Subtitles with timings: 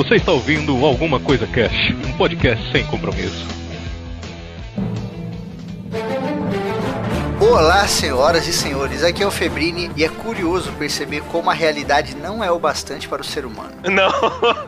[0.00, 3.46] Você está ouvindo Alguma Coisa Cash, um podcast sem compromisso.
[7.38, 12.16] Olá, senhoras e senhores, aqui é o Febrini e é curioso perceber como a realidade
[12.16, 13.74] não é o bastante para o ser humano.
[13.92, 14.10] Não,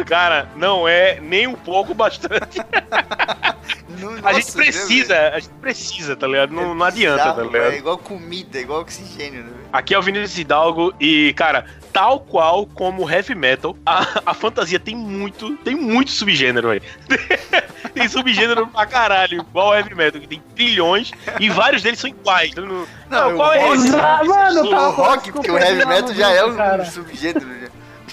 [0.05, 2.61] cara, não é nem um pouco bastante.
[3.99, 6.53] Nossa, a gente precisa, a gente precisa, tá ligado?
[6.53, 7.73] Não, é não adianta, bizarro, tá ligado?
[7.73, 9.53] É igual comida, igual oxigênio, né?
[9.73, 14.79] Aqui é o Vinícius Hidalgo e, cara, tal qual como heavy metal, a, a fantasia
[14.81, 16.81] tem muito, tem muito subgênero aí.
[17.95, 22.09] tem subgênero pra caralho, igual o heavy metal, que tem trilhões e vários deles são
[22.11, 22.51] iguais.
[22.53, 23.95] Então, não, Não, qual o é esse?
[23.95, 26.85] Ah, mano, O tá rock, porque o heavy metal já é um cara.
[26.85, 27.47] subgênero.
[27.61, 27.69] já.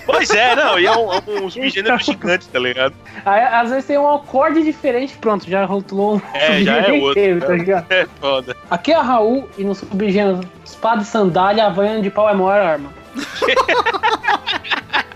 [0.05, 2.95] Pois é, não, e é um, é um subgênero gigante, tá ligado?
[3.25, 7.03] Aí, às vezes tem um acorde diferente, pronto, já rotulou um É, já é subgênero
[7.03, 7.45] outro, inteiro, né?
[7.45, 7.85] tá ligado?
[7.91, 8.57] É foda.
[8.71, 12.35] Aqui é a Raul e no subgênero espada e sandália, havaiana de pau é a
[12.35, 12.98] maior arma.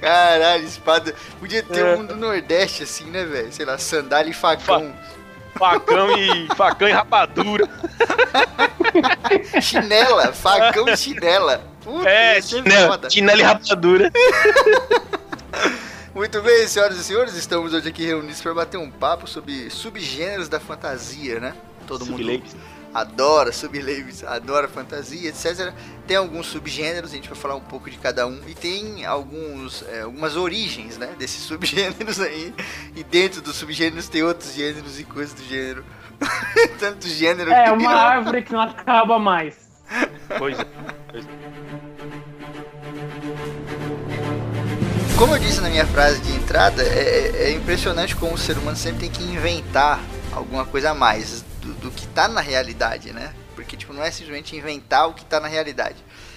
[0.00, 1.14] Caralho, espada.
[1.38, 1.96] Podia ter É.
[1.96, 3.52] um do Nordeste assim, né, velho?
[3.52, 4.92] Sei lá, sandália e facão.
[5.56, 7.68] Facão e, facão e rapadura.
[9.60, 11.62] Chinela, facão e chinela.
[11.82, 13.10] Puta, É, chinelo, foda.
[13.10, 14.10] chinelo e rapadura.
[16.14, 20.46] Muito bem, senhoras e senhores, estamos hoje aqui reunidos para bater um papo sobre subgêneros
[20.48, 21.54] da fantasia, né?
[21.86, 22.42] Todo mundo.
[22.94, 25.72] Adora sublabes, adora fantasia, etc.
[26.06, 28.40] Tem alguns subgêneros, a gente vai falar um pouco de cada um.
[28.46, 32.54] E tem alguns, é, algumas origens, né, desses subgêneros aí.
[32.94, 35.84] E dentro dos subgêneros tem outros gêneros e coisas do gênero.
[36.78, 37.70] Tanto gênero É, que...
[37.70, 39.56] uma árvore que não acaba mais.
[40.38, 40.66] Pois é.
[45.18, 48.76] Como eu disse na minha frase de entrada, é, é impressionante como o ser humano
[48.76, 50.00] sempre tem que inventar
[50.32, 51.44] alguma coisa a mais
[52.12, 53.34] está na realidade, né?
[53.54, 55.96] Porque tipo, não é simplesmente inventar o que está na realidade.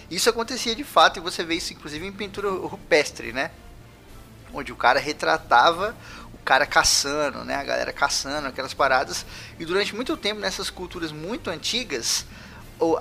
[0.10, 3.52] Isso acontecia de fato e você vê isso inclusive em pintura rupestre, né?
[4.54, 5.96] Onde o cara retratava
[6.34, 7.56] o cara caçando, né?
[7.56, 9.26] A galera caçando, aquelas paradas.
[9.60, 12.26] E durante muito tempo nessas culturas muito antigas,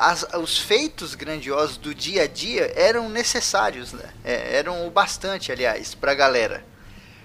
[0.00, 4.08] as- os feitos grandiosos do dia a dia eram necessários, né?
[4.24, 6.64] É, eram o bastante, aliás, pra galera.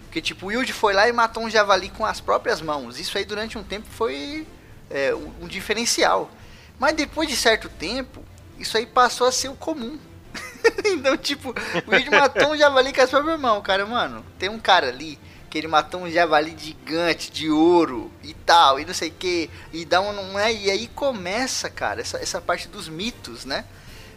[0.04, 3.00] Porque, tipo, o Wilde foi lá e matou um javali com as próprias mãos.
[3.00, 4.46] Isso aí, durante um tempo, foi
[4.90, 6.30] é, um, diferencial.
[6.78, 8.24] Mas depois de certo tempo,
[8.58, 10.00] isso aí passou a ser o comum.
[10.86, 11.54] então, tipo,
[11.88, 13.62] o Wilde matou um javali com as próprias mãos.
[13.62, 15.20] Cara, mano, tem um cara ali
[15.50, 19.50] que ele matou um javali gigante de ouro e tal, e não sei o que,
[19.74, 23.66] e dá um, não é, e aí começa, cara, essa, essa parte dos mitos, né?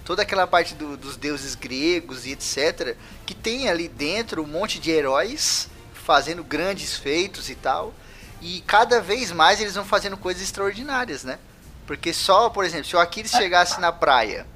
[0.04, 4.78] Toda aquela parte do- dos deuses gregos e etc, que tem ali dentro um monte
[4.78, 7.94] de heróis fazendo grandes feitos e tal,
[8.42, 11.38] e cada vez mais eles vão fazendo coisas extraordinárias, né?
[11.86, 14.46] Porque só, por exemplo, se o Aquiles chegasse na praia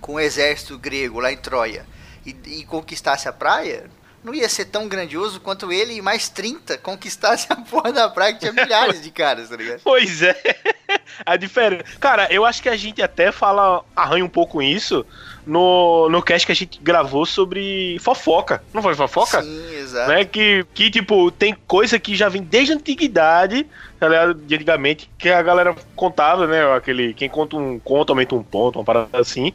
[0.00, 1.86] com o exército grego lá em Troia
[2.24, 3.90] e, e conquistasse a praia,
[4.22, 8.34] não ia ser tão grandioso quanto ele e mais 30 conquistasse a porra da praia
[8.34, 9.80] que tinha milhares de caras, tá ligado?
[9.82, 10.36] Pois é.
[11.24, 11.84] A diferença.
[11.98, 15.04] Cara, eu acho que a gente até fala, arranha um pouco isso
[15.48, 18.62] no, no cast que a gente gravou sobre fofoca.
[18.72, 19.42] Não foi fofoca?
[19.42, 20.10] Sim, exato.
[20.10, 20.24] Né?
[20.26, 23.66] Que, que, tipo, tem coisa que já vem desde a antiguidade,
[23.98, 24.34] tá ligado?
[24.34, 26.70] De antigamente, que a galera contava, né?
[26.76, 27.14] Aquele.
[27.14, 29.52] Quem conta um conto aumenta um ponto, uma parada assim.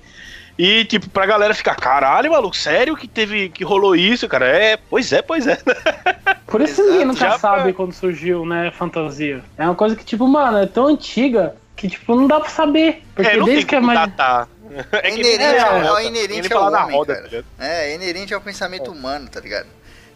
[0.58, 3.50] E, tipo, pra galera ficar, caralho, maluco, sério que teve.
[3.50, 4.48] que rolou isso, cara?
[4.48, 5.58] É, pois é, pois é.
[6.46, 9.44] Por isso Exato, ninguém nunca já sabe pra- quando surgiu, né, fantasia.
[9.58, 13.04] É uma coisa que, tipo, mano, é tão antiga que, tipo, não dá pra saber.
[13.16, 14.00] Porque é, não desde tem que é como mais.
[14.00, 14.48] datar.
[14.92, 17.44] É inerente, nem ao- é inerente ao homem, roda, cara.
[17.58, 17.66] tá?
[17.66, 19.68] É, é inerente ao pensamento humano, tá ligado?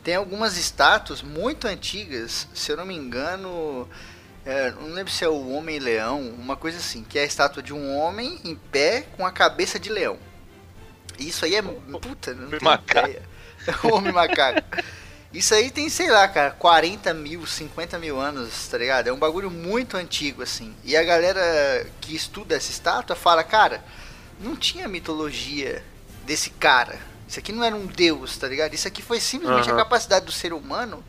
[0.03, 3.87] Tem algumas estátuas muito antigas, se eu não me engano,
[4.45, 7.73] é, não lembro se é o Homem-Leão, uma coisa assim, que é a estátua de
[7.73, 10.17] um homem em pé com a cabeça de leão.
[11.19, 11.61] Isso aí é.
[11.61, 13.09] Puta, não tenho Macaco.
[13.09, 13.21] ideia.
[13.91, 14.61] Homem macaco.
[15.33, 19.07] Isso aí tem, sei lá, cara, 40 mil, 50 mil anos, tá ligado?
[19.07, 20.73] É um bagulho muito antigo, assim.
[20.85, 23.83] E a galera que estuda essa estátua fala, cara,
[24.39, 25.83] não tinha mitologia
[26.25, 26.99] desse cara.
[27.27, 28.73] Isso aqui não era um deus, tá ligado?
[28.73, 29.77] Isso aqui foi simplesmente Aham.
[29.79, 31.03] a capacidade do ser humano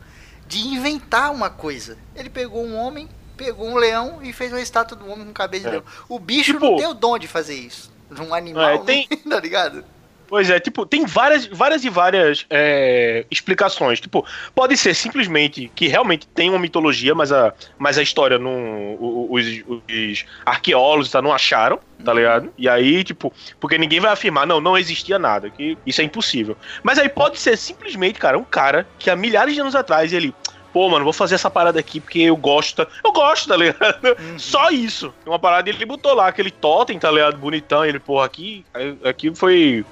[0.47, 1.97] de inventar uma coisa.
[2.15, 3.07] Ele pegou um homem,
[3.37, 5.71] pegou um leão e fez uma estátua do homem com cabeça de É.
[5.79, 5.83] leão.
[6.09, 7.91] O bicho Tipo- não tem o dom de fazer isso.
[8.19, 9.85] Um animal, É, tem- tá ligado?
[10.29, 13.99] Pois é, tipo, tem várias, várias e várias é, explicações.
[13.99, 14.23] Tipo,
[14.53, 18.95] pode ser simplesmente que realmente tem uma mitologia, mas a, mas a história não.
[18.99, 22.53] Os, os arqueólogos tá, não acharam, tá ligado?
[22.57, 26.55] E aí, tipo, porque ninguém vai afirmar, não, não existia nada, que isso é impossível.
[26.83, 30.33] Mas aí pode ser simplesmente, cara, um cara que há milhares de anos atrás ele.
[30.71, 32.85] Pô, mano, vou fazer essa parada aqui porque eu gosto.
[32.85, 34.15] tá- Eu gosto, tá ligado?
[34.37, 35.11] Só isso.
[35.25, 37.35] Uma parada ele botou lá aquele totem, tá ligado?
[37.39, 37.83] Bonitão.
[37.83, 38.63] Ele, porra, aqui.
[39.03, 39.83] Aqui foi.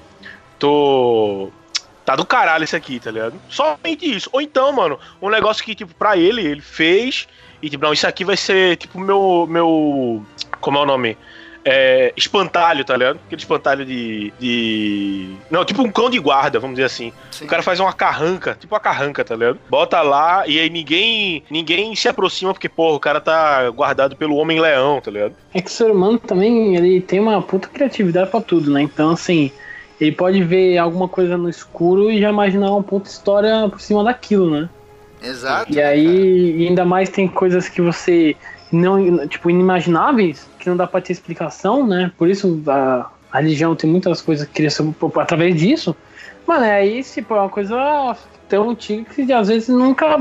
[0.60, 1.50] Tô.
[2.06, 3.36] tá do caralho isso aqui, tá ligado?
[3.50, 4.30] Somente isso.
[4.32, 7.28] Ou então, mano, um negócio que, tipo, pra ele, ele fez
[7.62, 9.48] e, tipo, não, isso aqui vai ser, tipo, meu.
[9.50, 10.24] meu
[10.62, 11.18] como é o nome?
[11.70, 13.20] É, espantalho, tá ligado?
[13.26, 15.36] Aquele espantalho de, de.
[15.52, 17.12] Não, tipo um cão de guarda, vamos dizer assim.
[17.30, 17.44] Sim.
[17.44, 19.60] O cara faz uma carranca, tipo uma carranca, tá ligado?
[19.70, 24.38] Bota lá e aí ninguém ninguém se aproxima porque, porra, o cara tá guardado pelo
[24.38, 25.36] Homem-Leão, tá ligado?
[25.54, 28.82] É que o ser humano também, ele tem uma puta criatividade pra tudo, né?
[28.82, 29.52] Então, assim,
[30.00, 34.04] ele pode ver alguma coisa no escuro e já imaginar uma puta história por cima
[34.04, 34.70] daquilo, né?
[35.22, 35.72] Exato.
[35.72, 36.70] E né, aí, cara?
[36.70, 38.36] ainda mais tem coisas que você
[38.72, 42.12] não, tipo, inimagináveis, que não dá pra ter explicação, né?
[42.18, 44.70] Por isso a, a religião tem muitas coisas que cria
[45.16, 45.96] através disso.
[46.46, 48.16] Mano, é aí, tipo, é uma coisa
[48.48, 50.18] tão antiga que às vezes nunca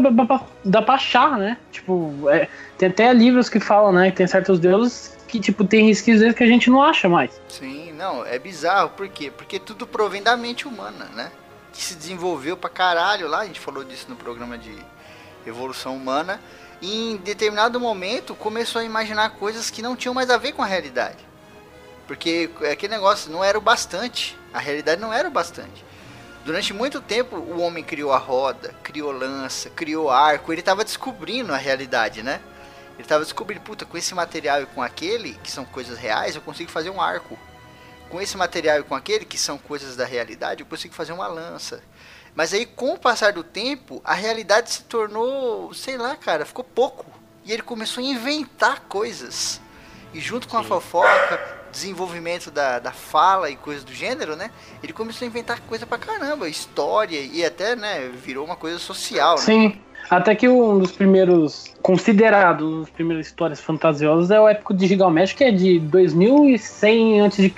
[0.64, 1.56] dá pra- achar, né?
[1.70, 4.10] Tipo, é, tem até livros que falam, né?
[4.10, 7.30] Que tem certos deuses que, tipo, tem resquícios que a gente não acha mais.
[7.48, 9.30] Sim, não, é bizarro, por quê?
[9.30, 11.32] Porque tudo provém da mente humana, né?
[11.72, 14.76] Que se desenvolveu pra caralho lá, a gente falou disso no programa de
[15.46, 16.40] evolução humana,
[16.80, 20.62] e em determinado momento começou a imaginar coisas que não tinham mais a ver com
[20.62, 21.18] a realidade.
[22.06, 25.84] Porque aquele negócio não era o bastante, a realidade não era o bastante.
[26.44, 31.52] Durante muito tempo o homem criou a roda, criou lança, criou arco, ele estava descobrindo
[31.52, 32.40] a realidade, né?
[32.94, 36.40] Ele estava descobrindo, puta, com esse material e com aquele, que são coisas reais, eu
[36.40, 37.36] consigo fazer um arco.
[38.16, 41.26] Com esse material e com aquele, que são coisas da realidade, eu consigo fazer uma
[41.26, 41.82] lança.
[42.34, 46.64] Mas aí, com o passar do tempo, a realidade se tornou, sei lá, cara, ficou
[46.64, 47.04] pouco.
[47.44, 49.60] E ele começou a inventar coisas.
[50.14, 50.68] E junto com a Sim.
[50.68, 54.50] fofoca, desenvolvimento da, da fala e coisas do gênero, né?
[54.82, 59.36] Ele começou a inventar coisa pra caramba, história e até, né, virou uma coisa social,
[59.36, 59.44] né?
[60.08, 64.86] Até que um dos primeiros, considerado um dos primeiros histórias fantasiosas é o épico de
[64.86, 67.52] Gilgamesh, que é de 2100 a.C.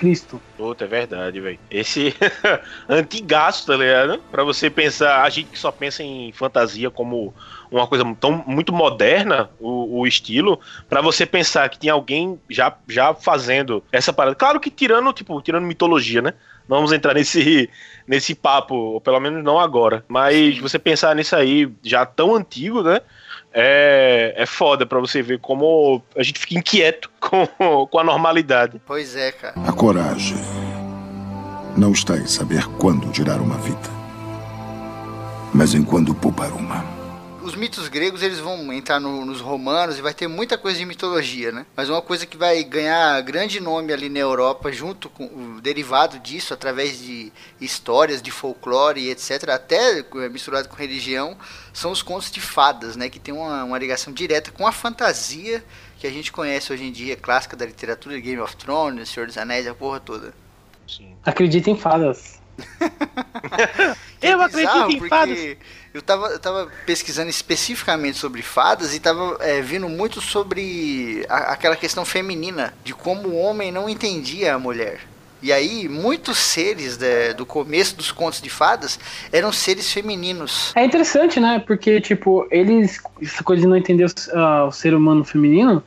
[0.57, 1.59] Puta, é verdade, velho.
[1.69, 2.15] Esse
[2.89, 4.19] antigaço, tá ligado?
[4.31, 7.33] Pra você pensar, a gente que só pensa em fantasia como
[7.71, 10.59] uma coisa tão muito moderna, o, o estilo,
[10.89, 14.35] pra você pensar que tinha alguém já, já fazendo essa parada.
[14.35, 16.33] Claro que tirando, tipo, tirando mitologia, né?
[16.69, 17.67] Não vamos entrar nesse,
[18.07, 20.05] nesse papo, ou pelo menos não agora.
[20.07, 20.61] Mas Sim.
[20.61, 23.01] você pensar nisso aí já tão antigo, né?
[23.51, 28.79] É, é foda pra você ver como a gente fica inquieto com, com a normalidade.
[28.85, 29.55] Pois é, cara.
[29.67, 30.37] A coragem
[31.75, 33.89] não está em saber quando tirar uma vida,
[35.51, 36.98] mas em quando poupar uma.
[37.49, 40.85] Os mitos gregos eles vão entrar no- nos romanos e vai ter muita coisa de
[40.85, 41.65] mitologia, né?
[41.75, 46.19] Mas uma coisa que vai ganhar grande nome ali na Europa, junto com o derivado
[46.19, 51.35] disso, através de histórias, de folclore e etc., até eh, misturado com religião,
[51.73, 53.09] são os contos de fadas, né?
[53.09, 55.63] Que tem uma, uma ligação direta com a fantasia
[55.97, 59.37] que a gente conhece hoje em dia, clássica da literatura, Game of Thrones, Senhor dos
[59.39, 60.35] Anéis, a porra toda.
[60.87, 61.15] Sim.
[61.25, 62.39] Acredita em fadas.
[64.21, 65.57] É Eu acredito em porque fadas.
[65.93, 71.53] Eu tava, eu tava pesquisando especificamente sobre fadas e tava é, vendo muito sobre a-
[71.53, 74.99] aquela questão feminina, de como o homem não entendia a mulher.
[75.41, 78.99] E aí, muitos seres da- do começo dos contos de fadas
[79.31, 80.73] eram seres femininos.
[80.75, 81.63] É interessante, né?
[81.65, 83.01] Porque, tipo, eles.
[83.21, 85.81] Essa coisa de não entender o, ah, o ser humano feminino.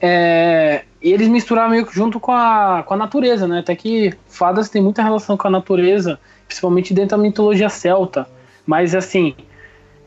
[0.00, 3.60] É, eles misturaram meio que junto com a, com a natureza, né?
[3.60, 8.26] Até que fadas têm muita relação com a natureza, principalmente dentro da mitologia celta.
[8.66, 9.34] Mas, assim,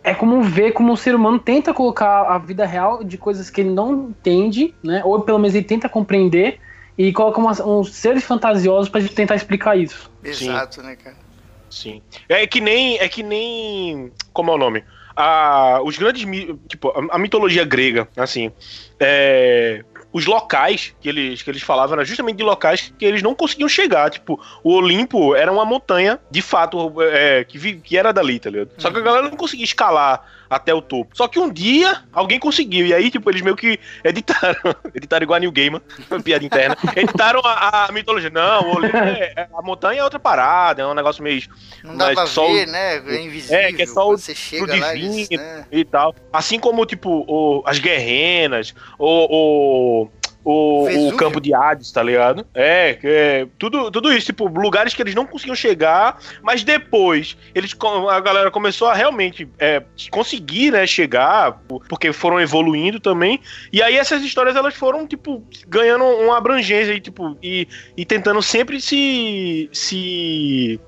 [0.03, 3.61] é como ver como o ser humano tenta colocar a vida real de coisas que
[3.61, 5.01] ele não entende, né?
[5.03, 6.59] Ou pelo menos ele tenta compreender,
[6.97, 10.11] e coloca umas, uns seres fantasiosos pra gente tentar explicar isso.
[10.23, 11.15] Exato, né, cara?
[11.69, 12.01] Sim.
[12.27, 12.97] É que nem.
[12.97, 14.11] É que nem.
[14.33, 14.83] Como é o nome?
[15.15, 16.25] A, os grandes.
[16.67, 18.51] Tipo, a, a mitologia grega, assim.
[18.99, 19.83] É,
[20.17, 23.69] os locais que eles, que eles falavam eram justamente de locais que eles não conseguiam
[23.69, 24.09] chegar.
[24.09, 28.49] Tipo, o Olimpo era uma montanha, de fato, é, que, vi- que era dali, tá
[28.49, 28.71] ligado?
[28.77, 31.15] Só que a galera não conseguia escalar até o topo.
[31.15, 32.85] Só que um dia alguém conseguiu.
[32.87, 34.59] E aí, tipo, eles meio que editaram.
[34.95, 35.81] editaram igual a New Gamer,
[36.23, 36.77] piada interna.
[36.95, 38.29] Editaram a, a mitologia.
[38.29, 41.41] Não, o é, é- a montanha é outra parada, é um negócio meio
[41.83, 42.97] Não dá pra só o- ver, né?
[42.97, 43.57] É invisível.
[43.57, 45.41] É, que é só o- Você chega lá eles, divino.
[45.43, 45.65] né?
[45.71, 46.15] e tal.
[46.31, 50.07] Assim como, tipo, o- as guerrenas, o.
[50.49, 52.45] o o, campo de Hades, tá ligado?
[52.53, 57.75] É, é tudo, tudo isso, tipo, lugares que eles não conseguiam chegar, mas depois eles
[58.09, 63.39] a galera começou a realmente é, conseguir, né, chegar, po- porque foram evoluindo também.
[63.73, 68.41] E aí essas histórias elas foram, tipo, ganhando uma abrangência e, tipo, e, e tentando
[68.41, 69.69] sempre se.
[69.73, 70.79] se.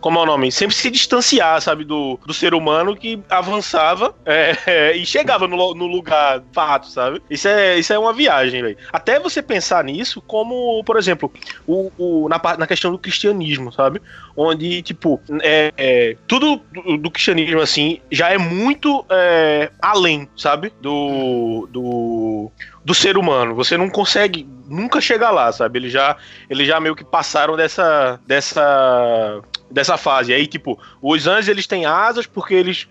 [0.00, 0.52] Como é o nome?
[0.52, 5.74] Sempre se distanciar, sabe, do, do ser humano que avançava é, é, e chegava no,
[5.74, 7.20] no lugar fato, sabe?
[7.28, 8.76] Isso é, isso é uma viagem, velho.
[8.92, 11.32] Até você pensar nisso como, por exemplo,
[11.66, 14.00] o, o na, na questão do cristianismo, sabe?
[14.36, 20.72] Onde, tipo, é, é tudo do, do, cristianismo, assim, já é muito é, além, sabe?
[20.80, 22.52] Do, do,
[22.84, 23.54] do ser humano.
[23.56, 25.78] Você não consegue nunca chegar lá, sabe?
[25.80, 26.16] Eles já,
[26.48, 30.32] eles já meio que passaram dessa, dessa dessa fase.
[30.32, 32.88] aí, tipo, os anjos eles têm asas porque eles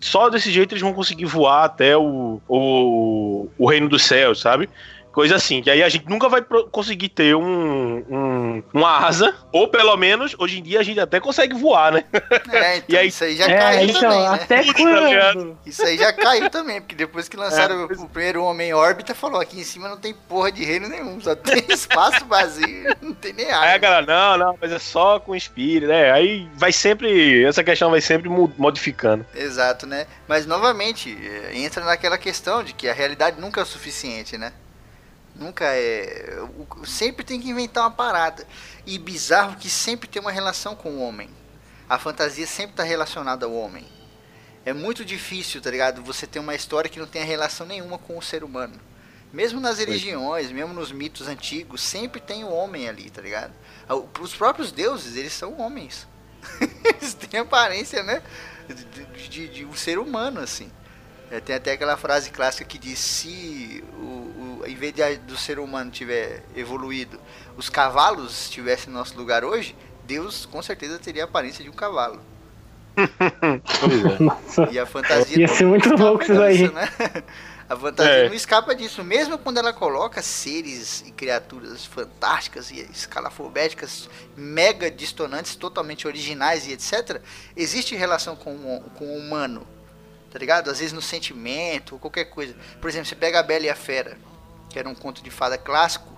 [0.00, 4.68] só desse jeito eles vão conseguir voar até o, o, o reino dos céus, sabe?
[5.12, 6.40] Coisa assim, que aí a gente nunca vai
[6.70, 11.18] conseguir ter um, um, uma asa, ou pelo menos, hoje em dia a gente até
[11.18, 12.04] consegue voar, né?
[12.52, 14.28] É, então, e aí, isso aí já é, caiu então, também, né?
[14.28, 14.72] até né?
[14.72, 15.58] quando?
[15.66, 19.14] Isso aí já caiu também, porque depois que lançaram é, o primeiro Homem em órbita,
[19.14, 23.12] falou, aqui em cima não tem porra de reino nenhum, só tem espaço vazio, não
[23.12, 23.64] tem nem ar.
[23.64, 26.12] Aí a galera, não, não, mas é só com espírito, né?
[26.12, 29.26] Aí vai sempre, essa questão vai sempre modificando.
[29.34, 30.06] Exato, né?
[30.28, 34.52] Mas, novamente, eh, entra naquela questão de que a realidade nunca é o suficiente, né?
[35.40, 36.38] Nunca é.
[36.84, 38.46] Sempre tem que inventar uma parada.
[38.86, 41.30] E bizarro que sempre tem uma relação com o homem.
[41.88, 43.86] A fantasia sempre está relacionada ao homem.
[44.66, 46.02] É muito difícil, tá ligado?
[46.02, 48.78] Você ter uma história que não tenha relação nenhuma com o ser humano.
[49.32, 53.54] Mesmo nas religiões, mesmo nos mitos antigos, sempre tem o homem ali, tá ligado?
[54.20, 56.06] Os próprios deuses, eles são homens.
[56.84, 58.22] eles têm aparência, né?
[58.68, 60.70] De, de, de, um ser humano, assim.
[61.30, 65.58] É, tem até aquela frase clássica que diz: se o, em vez de, do ser
[65.58, 67.20] humano tiver evoluído,
[67.56, 71.74] os cavalos estivessem no nosso lugar hoje, Deus com certeza teria a aparência de um
[71.74, 72.20] cavalo.
[74.72, 76.68] e a fantasia ia ser muito louco isso aí.
[76.68, 76.88] Né?
[77.68, 78.28] A fantasia é.
[78.28, 85.54] não escapa disso, mesmo quando ela coloca seres e criaturas fantásticas e escalafobéticas, mega distonantes,
[85.54, 87.22] totalmente originais e etc.
[87.56, 89.64] Existe relação com o, com o humano,
[90.30, 90.70] tá ligado?
[90.70, 92.54] Às vezes no sentimento, qualquer coisa.
[92.80, 94.16] Por exemplo, você pega a Bela e a Fera
[94.70, 96.08] que era um conto de fada clássico,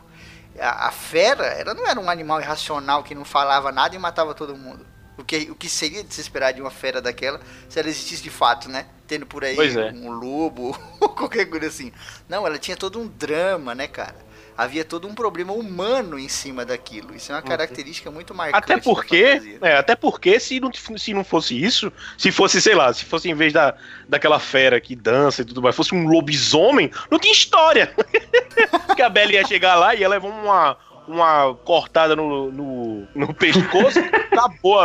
[0.61, 4.35] a, a, fera, ela não era um animal irracional que não falava nada e matava
[4.35, 4.87] todo mundo.
[5.16, 8.23] O que, o que seria de se esperar de uma fera daquela se ela existisse
[8.23, 8.87] de fato, né?
[9.07, 9.92] Tendo por aí é.
[9.92, 11.92] um lobo ou qualquer coisa assim.
[12.28, 14.16] Não, ela tinha todo um drama, né, cara?
[14.62, 17.14] Havia todo um problema humano em cima daquilo.
[17.14, 18.73] Isso é uma característica muito marcante.
[18.73, 22.92] Até porque, é, até porque se não, se não fosse isso, se fosse, sei lá,
[22.92, 23.75] se fosse em vez da,
[24.09, 27.92] daquela fera que dança e tudo mais, fosse um lobisomem, não tinha história.
[28.87, 30.76] Porque a Bela ia chegar lá e ia levar uma,
[31.09, 34.81] uma cortada no, no, no pescoço, acabou,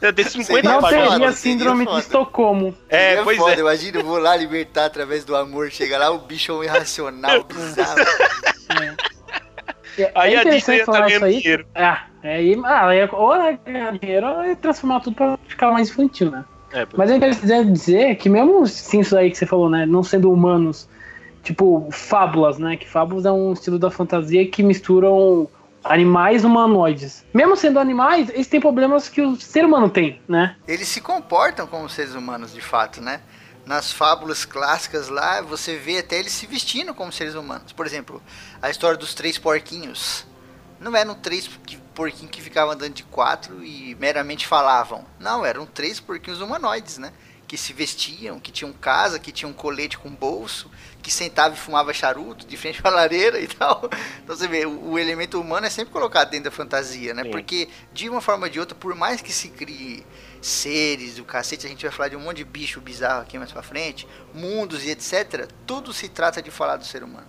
[0.00, 2.76] Eu tenho 50 Não teria síndrome de Estocolmo.
[2.88, 3.54] É, seria pois foda.
[3.54, 3.58] é.
[3.58, 5.70] Imagina, eu vou lá libertar através do amor.
[5.72, 7.98] Chega lá, o bicho é um irracional, bizarro.
[8.70, 9.08] É.
[10.14, 11.66] Aí é a Disney tá ganhando dinheiro.
[11.74, 15.90] Ah, aí, ah, é, ou é ganhar dinheiro ou é transformar tudo pra ficar mais
[15.90, 16.44] infantil, né?
[16.72, 17.34] É, Mas eu quero
[17.72, 19.86] dizer que mesmo assim, isso aí que você falou, né?
[19.86, 20.88] Não sendo humanos,
[21.42, 22.76] tipo, fábulas, né?
[22.76, 25.48] Que fábulas é um estilo da fantasia que misturam
[25.82, 27.24] animais humanoides.
[27.32, 30.56] Mesmo sendo animais, eles têm problemas que o ser humano tem, né?
[30.66, 33.20] Eles se comportam como seres humanos, de fato, né?
[33.68, 37.70] Nas fábulas clássicas lá, você vê até eles se vestindo como seres humanos.
[37.70, 38.22] Por exemplo,
[38.62, 40.24] a história dos três porquinhos.
[40.80, 41.46] Não eram três
[41.94, 45.04] porquinhos que ficavam andando de quatro e meramente falavam.
[45.20, 47.12] Não, eram três porquinhos humanoides, né?
[47.46, 50.70] Que se vestiam, que tinham casa, que tinham colete com bolso,
[51.02, 53.82] que sentava e fumava charuto de frente para a lareira e tal.
[54.24, 57.24] Então você vê, o, o, elemento humano é sempre colocado dentro da fantasia, né?
[57.24, 57.30] Sim.
[57.30, 60.06] Porque de uma forma ou de outra, por mais que se crie
[60.40, 63.52] seres, o cacete, a gente vai falar de um monte de bicho bizarro aqui mais
[63.52, 65.48] pra frente, mundos e etc.
[65.66, 67.26] Tudo se trata de falar do ser humano.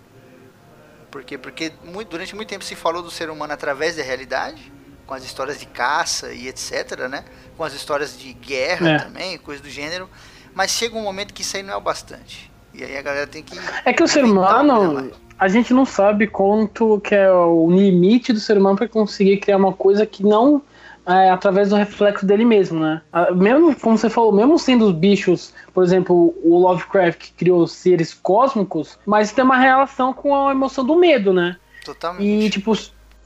[1.10, 1.38] Por quê?
[1.38, 4.72] Porque muito, durante muito tempo se falou do ser humano através da realidade,
[5.08, 7.26] com as histórias de caça e etc, né?
[7.58, 9.00] Com as histórias de guerra é.
[9.00, 10.08] também, coisas do gênero.
[10.54, 12.52] Mas chega um momento que isso aí não é o bastante.
[12.74, 13.58] E aí a galera tem que.
[13.86, 15.12] É que o ser humano.
[15.38, 19.56] A gente não sabe quanto que é o limite do ser humano para conseguir criar
[19.56, 20.62] uma coisa que não
[21.10, 23.02] é, através do reflexo dele mesmo, né?
[23.36, 28.14] Mesmo, como você falou, mesmo sendo os bichos, por exemplo, o Lovecraft que criou seres
[28.14, 31.58] cósmicos, mas tem uma relação com a emoção do medo, né?
[31.84, 32.24] Totalmente.
[32.24, 32.74] E, tipo,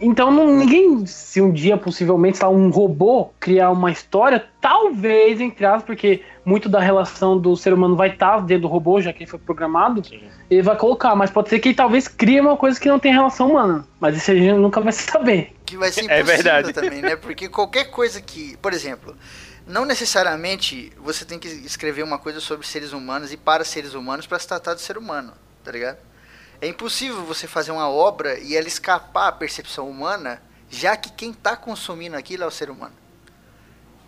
[0.04, 5.66] então não, ninguém, se um dia possivelmente lá, um robô criar uma história, talvez, entre
[5.66, 9.24] aspas, porque muito da relação do ser humano vai estar dentro do robô, já que
[9.24, 10.22] ele foi programado, Sim.
[10.50, 13.14] ele vai colocar, mas pode ser que ele talvez crie uma coisa que não tem
[13.14, 13.88] relação humana.
[14.00, 15.56] Mas isso a gente nunca vai saber.
[15.66, 16.74] Que vai ser é impossível é verdade.
[16.74, 17.16] também, né?
[17.16, 19.16] Porque qualquer coisa que, por exemplo,
[19.66, 24.28] não necessariamente você tem que escrever uma coisa sobre seres humanos e para seres humanos
[24.28, 25.32] para se tratar de ser humano,
[25.64, 25.98] tá ligado?
[26.63, 31.32] É impossível você fazer uma obra e ela escapar à percepção humana, já que quem
[31.32, 32.96] está consumindo aquilo é o ser humano.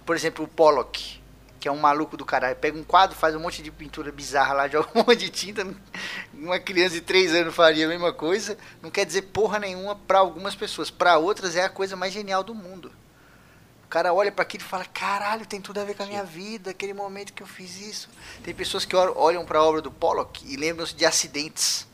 [0.06, 1.22] Por exemplo, o Pollock.
[1.60, 2.56] que é um maluco do caralho.
[2.56, 5.68] Pega um quadro, faz um monte de pintura bizarra lá, joga um monte de tinta.
[6.34, 8.58] Uma criança de 3 anos faria a mesma coisa.
[8.82, 10.90] Não quer dizer porra nenhuma para algumas pessoas.
[10.90, 12.90] Para outras é a coisa mais genial do mundo.
[13.84, 16.24] O cara olha para aquilo e fala: caralho, tem tudo a ver com a minha
[16.24, 18.10] vida, aquele momento que eu fiz isso.
[18.46, 21.86] Tem pessoas que olham para a obra do Pollock e lembram-se de acidentes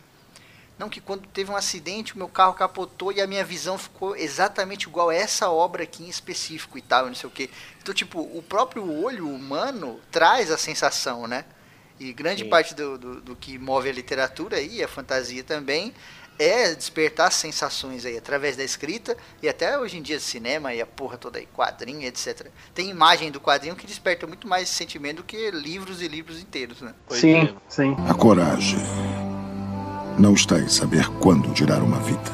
[0.81, 4.15] não, que quando teve um acidente, o meu carro capotou e a minha visão ficou
[4.15, 7.51] exatamente igual a essa obra aqui em específico e tal, não sei o que.
[7.79, 11.45] Então, tipo, o próprio olho humano traz a sensação, né?
[11.99, 12.49] E grande Sim.
[12.49, 15.93] parte do, do, do, que move a literatura e a fantasia também
[16.39, 20.87] é despertar sensações aí através da escrita e até hoje em dia cinema e a
[20.87, 22.47] porra toda aí, quadrinho, etc.
[22.73, 26.81] Tem imagem do quadrinho que desperta muito mais sentimento do que livros e livros inteiros,
[26.81, 26.95] né?
[27.11, 27.53] Sim, é.
[27.69, 27.95] sim.
[28.09, 28.79] A coragem
[30.17, 32.31] não está em saber quando tirar uma vida,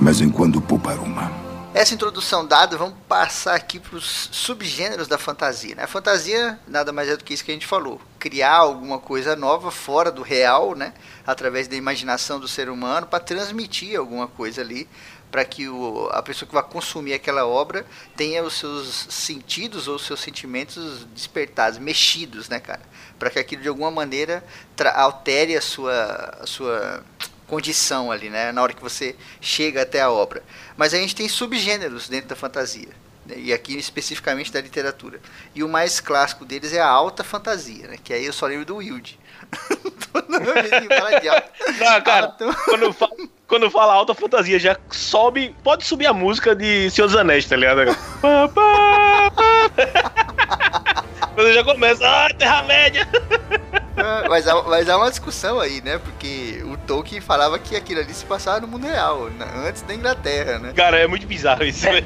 [0.00, 1.30] mas em quando poupar uma.
[1.74, 5.74] Essa introdução dada, vamos passar aqui para os subgêneros da fantasia.
[5.74, 5.82] Né?
[5.82, 9.36] A fantasia nada mais é do que isso que a gente falou: criar alguma coisa
[9.36, 10.94] nova fora do real, né?
[11.26, 14.88] através da imaginação do ser humano, para transmitir alguma coisa ali
[15.30, 17.84] para que o, a pessoa que vai consumir aquela obra
[18.16, 22.82] tenha os seus sentidos ou os seus sentimentos despertados, mexidos, né, cara?
[23.18, 24.44] Para que aquilo de alguma maneira
[24.94, 27.04] altere a sua, a sua
[27.46, 30.42] condição ali, né, na hora que você chega até a obra.
[30.76, 32.88] Mas a gente tem subgêneros dentro da fantasia.
[33.24, 35.20] Né, e aqui especificamente da literatura.
[35.54, 37.98] E o mais clássico deles é a alta fantasia, né?
[38.02, 39.18] Que aí eu só lembro do Wilde.
[41.78, 42.34] Não, cara,
[42.64, 43.12] quando, fala,
[43.46, 45.54] quando fala alta fantasia, já sobe.
[45.62, 47.96] Pode subir a música de Senhor dos Anéis, tá ligado?
[51.34, 53.06] Quando já começa, ah, Terra-média!
[53.96, 55.98] É, mas, há, mas há uma discussão aí, né?
[55.98, 59.28] Porque o Tolkien falava que aquilo ali se passava no mundo real,
[59.66, 60.72] antes da Inglaterra, né?
[60.74, 61.86] Cara, é muito bizarro isso.
[61.86, 62.02] É.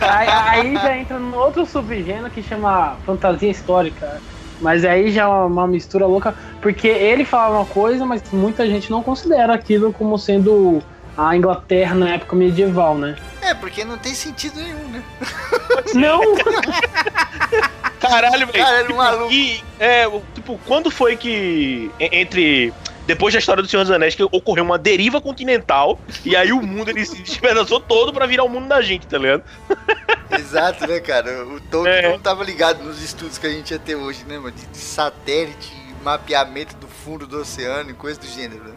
[0.00, 4.20] aí, aí já entra no outro subgênero que chama fantasia histórica.
[4.60, 8.90] Mas aí já é uma mistura louca, porque ele fala uma coisa, mas muita gente
[8.90, 10.82] não considera aquilo como sendo
[11.16, 13.16] a Inglaterra na época medieval, né?
[13.40, 15.02] É, porque não tem sentido nenhum, né?
[15.94, 16.20] Não!
[18.00, 18.64] Caralho, velho.
[18.64, 19.32] Cara, tipo, maluco.
[19.32, 22.72] E, é, tipo, quando foi que entre
[23.06, 26.62] depois da história do Senhor dos Anéis, que ocorreu uma deriva continental, e aí o
[26.62, 29.42] mundo ele se despedaçou todo para virar o mundo da gente, tá ligado?
[30.38, 31.46] Exato, né, cara?
[31.46, 32.10] O Tolkien é.
[32.10, 34.52] não tava ligado nos estudos que a gente ia ter hoje, né, mano?
[34.52, 38.74] De, de satélite, mapeamento do fundo do oceano e coisa do gênero, né?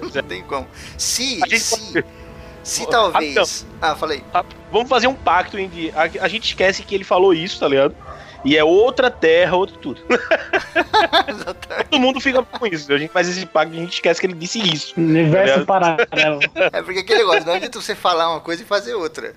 [0.00, 0.66] Não tem como.
[0.98, 2.06] Se, se, pode...
[2.62, 3.66] se talvez.
[3.80, 4.22] Ah, falei.
[4.70, 7.68] Vamos fazer um pacto em que a, a gente esquece que ele falou isso, tá
[7.68, 7.94] ligado?
[8.44, 10.02] E é outra terra, outro tudo.
[11.90, 12.92] Todo mundo fica com isso.
[12.92, 14.94] A gente faz esse pacto e a gente esquece que ele disse isso.
[14.96, 16.40] Universo tá paralelo.
[16.72, 19.34] É porque aquele negócio, não adianta você falar uma coisa e fazer outra.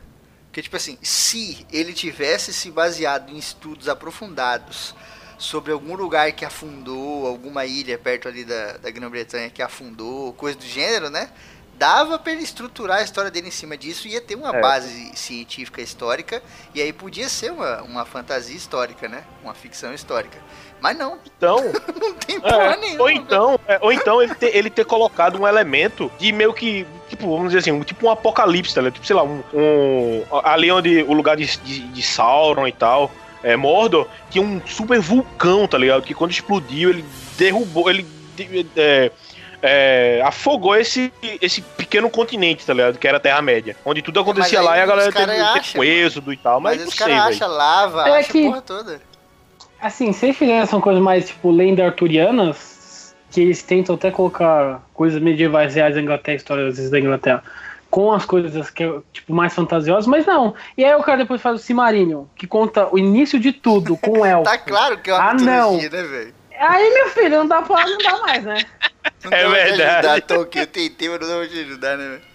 [0.53, 4.93] Porque, tipo assim, se ele tivesse se baseado em estudos aprofundados
[5.35, 10.55] sobre algum lugar que afundou, alguma ilha perto ali da, da Grã-Bretanha que afundou, coisa
[10.55, 11.31] do gênero, né?
[11.75, 14.61] dava para ele estruturar a história dele em cima disso, ia ter uma é.
[14.61, 16.41] base científica histórica,
[16.73, 19.23] e aí podia ser uma, uma fantasia histórica, né?
[19.43, 20.39] Uma ficção histórica.
[20.83, 21.17] Mas não.
[21.25, 21.63] Então.
[21.97, 23.03] não tem porra é, nenhuma.
[23.03, 26.85] Ou então, é, ou então ele, ter, ele ter colocado um elemento de meio que.
[27.07, 28.95] Tipo, vamos dizer assim, um, tipo um apocalipse, tá ligado?
[28.95, 29.41] Tipo, sei lá, um.
[29.53, 33.09] um ali onde o lugar de, de, de Sauron e tal.
[33.41, 36.01] É, Mordor tinha um super vulcão, tá ligado?
[36.01, 37.05] Que quando explodiu, ele
[37.37, 37.89] derrubou.
[37.89, 38.05] Ele.
[38.75, 39.09] É,
[39.61, 42.99] é, afogou esse, esse pequeno continente, tá ligado?
[42.99, 43.77] Que era a Terra-média.
[43.85, 46.59] Onde tudo acontecia lá e a galera teve, acha, um êxodo e tal.
[46.59, 49.12] Mas, mas os caras acham lava, é acha que, porra toda.
[49.83, 55.21] Assim, se eles fizessem coisas mais, tipo, lenda arturianas, que eles tentam até colocar coisas
[55.21, 57.43] medievais reais da Inglaterra, histórias da Inglaterra,
[57.89, 60.55] com as coisas que é, tipo, mais fantasiosas, mas não.
[60.77, 64.19] E aí o cara depois faz o Cimarinho, que conta o início de tudo com
[64.19, 64.45] o elfo.
[64.45, 65.75] tá claro que é uma ah, não.
[65.75, 66.33] né, velho?
[66.57, 68.65] Aí, meu filho, não dá pra não dá mais, né?
[69.25, 70.07] Não é verdade.
[70.07, 70.63] Ajudar, Tolkien.
[70.63, 72.32] Eu tentei, mas não dá pra te ajudar, né, velho?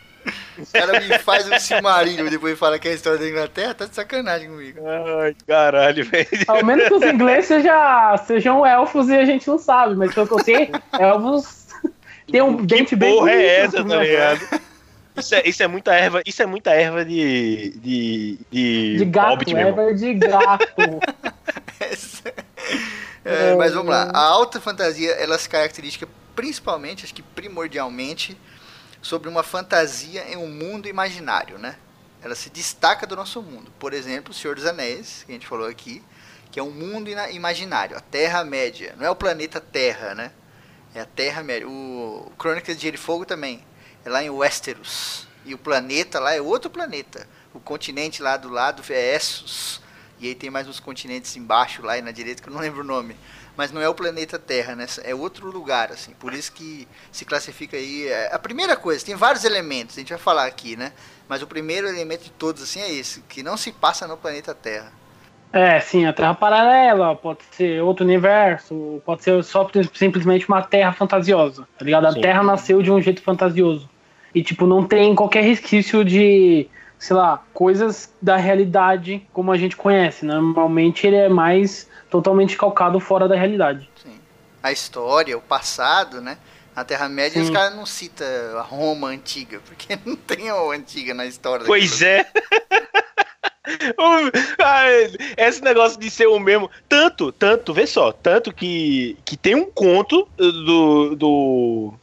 [0.59, 3.75] O cara me faz um cimarinho e depois fala que é a história da Inglaterra,
[3.75, 4.81] tá de sacanagem comigo.
[5.21, 6.29] Ai, caralho, velho.
[6.47, 10.27] Ao menos que os ingleses seja, sejam elfos e a gente não sabe, mas pelo
[10.27, 11.67] que eu sei, elfos
[12.31, 14.61] tem um dente bem porra é essa, tá ligado?
[15.17, 17.71] Isso é, isso é muita erva, isso é muita erva de.
[17.79, 18.39] de.
[18.51, 20.65] de, de gato, erva de gato.
[21.81, 22.33] essa...
[23.25, 24.11] É, mas vamos lá.
[24.15, 28.39] A alta fantasia, ela se caracteriza principalmente, acho que primordialmente,
[29.01, 31.77] sobre uma fantasia em um mundo imaginário, né?
[32.21, 33.71] Ela se destaca do nosso mundo.
[33.79, 36.03] Por exemplo, o Senhor dos Anéis, que a gente falou aqui,
[36.51, 38.95] que é um mundo imaginário, a Terra-média.
[38.99, 40.33] Não é o planeta Terra, né?
[40.95, 41.69] É a Terra-média.
[41.69, 43.65] O Crônicas de Gelo e Fogo também.
[44.05, 45.29] É lá em Westeros.
[45.45, 47.29] E o planeta lá é outro planeta.
[47.55, 49.81] O continente lá do lado é Essos
[50.19, 52.81] E aí tem mais uns continentes embaixo, lá e na direita, que eu não lembro
[52.81, 53.17] o nome.
[53.59, 54.87] Mas não é o planeta Terra, né?
[55.03, 56.13] É outro lugar, assim.
[56.13, 58.07] Por isso que se classifica aí.
[58.07, 60.93] É a primeira coisa, tem vários elementos, a gente vai falar aqui, né?
[61.29, 64.55] Mas o primeiro elemento de todos, assim, é esse, que não se passa no planeta
[64.55, 64.93] Terra.
[65.53, 70.93] É, sim, a Terra paralela, pode ser outro universo, pode ser só simplesmente uma Terra
[70.93, 72.07] fantasiosa, tá ligado?
[72.07, 72.21] A Sim.
[72.21, 73.91] Terra nasceu de um jeito fantasioso.
[74.33, 79.77] E, tipo, não tem qualquer resquício de, sei lá, coisas da realidade como a gente
[79.77, 80.25] conhece.
[80.25, 83.89] Normalmente ele é mais totalmente calcado fora da realidade.
[84.03, 84.19] Sim.
[84.63, 86.39] A história, o passado, né?
[86.75, 91.27] Na Terra-média os caras não citam a Roma antiga, porque não tem a antiga na
[91.27, 91.67] história.
[91.67, 92.25] Pois é.
[95.37, 96.71] Esse negócio de ser o mesmo.
[96.89, 101.17] Tanto, tanto, vê só, tanto que, que tem um conto do.
[101.17, 101.95] do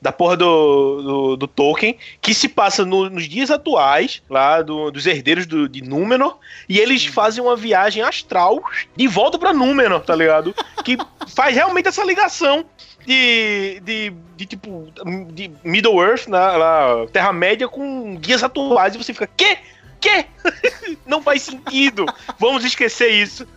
[0.00, 4.90] da porra do, do, do Tolkien, que se passa no- nos dias atuais, lá do-
[4.92, 8.62] dos herdeiros do, de Númenor, e eles fazem uma viagem astral
[8.96, 10.54] de volta pra Númenor, tá ligado?
[10.84, 10.96] Que
[11.34, 12.64] faz realmente essa ligação
[13.04, 14.86] de, de, de tipo,
[15.32, 19.58] de Middle Earth, na, lá, Terra-média, com dias atuais, e você fica, quê?
[20.00, 20.26] Quê?
[21.04, 22.06] Não faz sentido.
[22.38, 23.46] Vamos esquecer isso.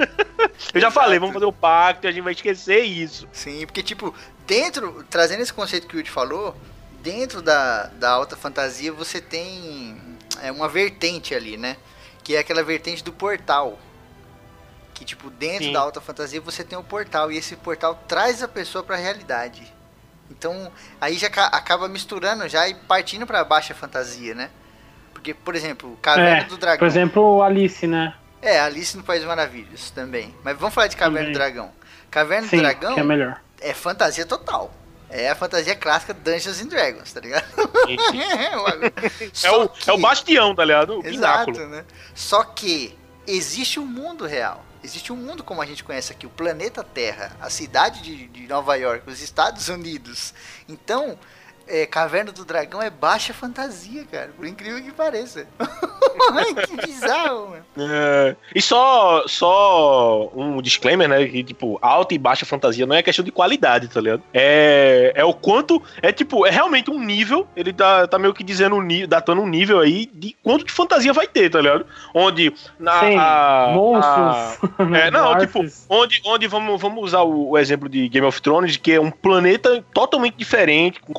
[0.73, 0.93] Eu já Exato.
[0.93, 3.27] falei, vamos fazer o pacto e a gente vai esquecer isso.
[3.32, 4.13] Sim, porque, tipo,
[4.47, 6.56] dentro, trazendo esse conceito que o Yudi falou,
[7.01, 9.97] dentro da, da alta fantasia você tem
[10.41, 11.77] é, uma vertente ali, né?
[12.23, 13.77] Que é aquela vertente do portal.
[14.93, 15.73] Que, tipo, dentro Sim.
[15.73, 19.71] da alta fantasia você tem o portal, e esse portal traz a pessoa pra realidade.
[20.30, 24.49] Então, aí já ca- acaba misturando já e partindo pra baixa fantasia, né?
[25.21, 26.79] Porque, por exemplo, Caverna É, do Dragão.
[26.79, 28.15] Por exemplo, Alice, né?
[28.41, 30.34] É, Alice no País Maravilhas também.
[30.43, 31.31] Mas vamos falar de Caverna Também.
[31.34, 31.71] do Dragão.
[32.10, 33.39] Caverna Sim, do Dragão que é melhor.
[33.62, 34.73] é fantasia total.
[35.12, 37.45] É a fantasia clássica Dungeons and Dragons, tá ligado?
[37.88, 39.25] é.
[39.25, 40.99] É Só o, que- é o bastião, tá ligado?
[41.01, 41.67] O Exato, pináculo.
[41.67, 41.86] né?
[42.15, 44.65] Só que existe um mundo real.
[44.84, 48.47] Existe um mundo como a gente conhece aqui, o planeta Terra, a cidade de, de
[48.47, 50.34] Nova York, os Estados Unidos.
[50.67, 51.19] Então,
[51.71, 54.29] é, Caverna do Dragão é baixa fantasia, cara.
[54.36, 55.47] Por incrível que pareça.
[56.67, 57.65] Que bizarro, mano.
[57.93, 61.25] É, e só, só um disclaimer, né?
[61.25, 64.21] Que, tipo, alta e baixa fantasia não é questão de qualidade, tá ligado?
[64.34, 65.81] É, é o quanto.
[66.01, 67.47] É tipo, é realmente um nível.
[67.55, 70.71] Ele tá, tá meio que dizendo, um ni- datando um nível aí de quanto de
[70.71, 71.86] fantasia vai ter, tá ligado?
[72.13, 72.53] Onde.
[72.79, 74.69] Na, Sim, a- monstros.
[74.97, 78.77] É, não, tipo, onde, onde vamos, vamos usar o, o exemplo de Game of Thrones,
[78.77, 81.13] que é um planeta totalmente diferente, com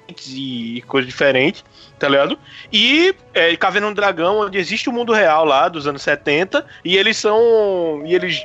[0.00, 1.64] continentes e coisas diferentes,
[1.98, 2.38] tá ligado?
[2.72, 6.96] E é, Caverna do Dragão, onde existe o mundo real lá dos anos 70, e
[6.96, 8.02] eles são.
[8.04, 8.42] E eles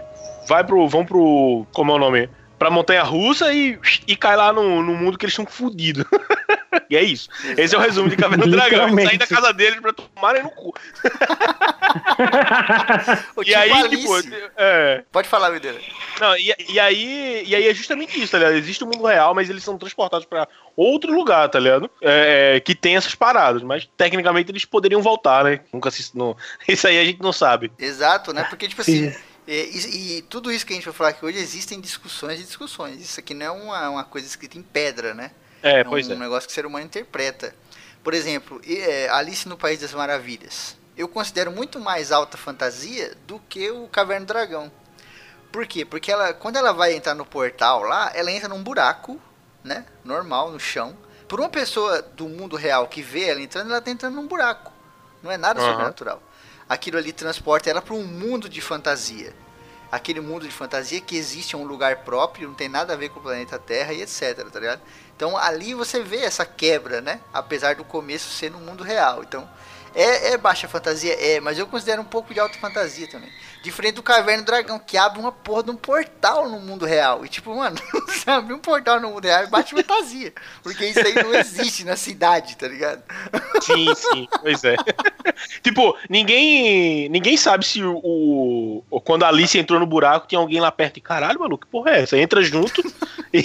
[0.47, 1.65] vai pro, vão pro.
[1.71, 2.29] Como é o nome?
[2.57, 6.05] Pra Montanha Russa e, e cai lá no, no mundo que eles estão fodidos.
[6.89, 7.29] e é isso.
[7.57, 8.89] Esse é o resumo de Caverna do Dragão.
[8.89, 10.73] Eles saem da casa deles pra tomarem no cu.
[11.93, 13.97] E tipo aí, Alice.
[13.97, 14.51] tipo.
[14.57, 15.79] É, Pode falar, Videira.
[16.19, 18.55] Não, e, e aí, e aí é justamente isso, tá ligado?
[18.55, 21.89] Existe o mundo real, mas eles são transportados pra outro lugar, tá ligado?
[22.01, 25.59] É, é, que tem essas paradas, mas tecnicamente eles poderiam voltar, né?
[25.71, 26.15] Nunca se.
[26.15, 26.35] Não,
[26.67, 27.71] isso aí a gente não sabe.
[27.77, 28.43] Exato, né?
[28.49, 29.09] Porque, tipo Sim.
[29.09, 32.39] assim, é, e, e tudo isso que a gente vai falar aqui hoje, existem discussões
[32.39, 33.01] e discussões.
[33.01, 35.31] Isso aqui não é uma, uma coisa escrita em pedra, né?
[35.63, 36.17] É, É pois um é.
[36.17, 37.55] negócio que o ser humano interpreta.
[38.03, 40.77] Por exemplo, é, Alice no País das Maravilhas.
[40.95, 44.71] Eu considero muito mais alta fantasia do que o Caverna do Dragão.
[45.51, 45.85] Por quê?
[45.85, 49.19] Porque ela, quando ela vai entrar no portal lá, ela entra num buraco,
[49.63, 49.85] né?
[50.03, 50.95] Normal, no chão.
[51.27, 54.71] Por uma pessoa do mundo real que vê ela entrando, ela tá entrando num buraco.
[55.21, 55.69] Não é nada Aham.
[55.71, 56.21] sobrenatural.
[56.67, 59.33] Aquilo ali transporta ela para um mundo de fantasia.
[59.91, 63.09] Aquele mundo de fantasia que existe em um lugar próprio, não tem nada a ver
[63.09, 64.81] com o planeta Terra e etc, tá ligado?
[65.15, 67.21] Então ali você vê essa quebra, né?
[67.33, 69.23] Apesar do começo ser no mundo real.
[69.23, 69.47] Então,
[69.95, 71.13] é, é baixa fantasia?
[71.19, 73.29] É, mas eu considero um pouco de alta fantasia também.
[73.63, 77.23] Diferente do Caverna do Dragão, que abre uma porra de um portal no mundo real.
[77.25, 77.77] E tipo, mano,
[78.07, 80.33] você abrir um portal no mundo real é baixa fantasia.
[80.61, 83.01] Porque isso aí não existe na cidade, tá ligado?
[83.61, 84.75] Sim, sim, pois é.
[85.63, 90.59] tipo, ninguém ninguém sabe se o, o- Quando a Alice entrou no buraco, tinha alguém
[90.59, 90.97] lá perto.
[90.97, 92.17] E caralho, maluco, que porra é essa?
[92.17, 92.81] Entra junto.
[93.33, 93.43] e,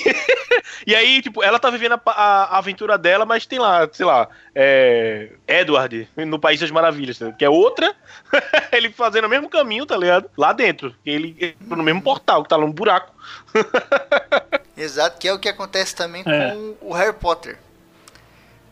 [0.86, 4.04] e aí, tipo, ela tá vivendo a, a- a aventura dela, mas tem lá, sei
[4.06, 7.32] lá, é, Edward, no País das Maravilhas, tá?
[7.32, 7.94] que é outra.
[8.72, 10.30] ele fazendo o mesmo caminho, tá ligado?
[10.36, 10.94] Lá dentro.
[11.04, 13.12] Ele entrou no mesmo portal, que tá lá no buraco.
[14.76, 16.50] Exato, que é o que acontece também É.
[16.50, 17.58] com o Harry Potter.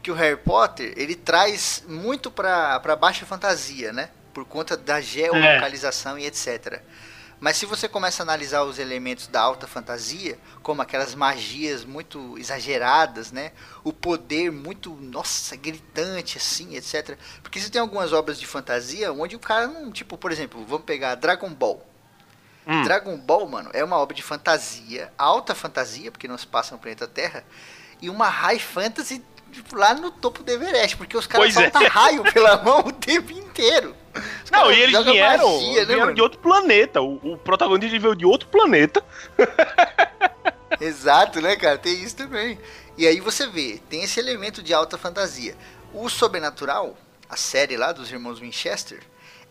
[0.02, 4.08] Que o Harry Potter, ele traz muito pra, pra baixa fantasia, né?
[4.32, 6.80] Por conta da geolocalização e etc.
[7.38, 12.38] Mas se você começa a analisar os elementos da alta fantasia, como aquelas magias muito
[12.38, 13.52] exageradas, né?
[13.84, 17.18] O poder muito, nossa, gritante assim, etc.
[17.42, 20.86] Porque você tem algumas obras de fantasia onde o cara não, tipo, por exemplo, vamos
[20.86, 21.86] pegar Dragon Ball.
[22.66, 22.82] Hum.
[22.82, 26.80] Dragon Ball, mano, é uma obra de fantasia, alta fantasia, porque não se passa no
[26.80, 27.44] planeta Terra,
[28.00, 29.22] e uma high fantasy
[29.56, 31.86] tipo, lá no topo do Everest, porque os caras soltam é.
[31.86, 33.96] raio pela mão o tempo inteiro.
[34.44, 37.00] Os não, e eles vieram, magia, né, vieram de outro planeta.
[37.00, 39.04] O, o protagonista veio de outro planeta.
[40.80, 41.78] Exato, né, cara?
[41.78, 42.58] Tem isso também.
[42.98, 45.56] E aí você vê, tem esse elemento de alta fantasia.
[45.92, 46.96] O Sobrenatural,
[47.28, 49.00] a série lá dos irmãos Winchester,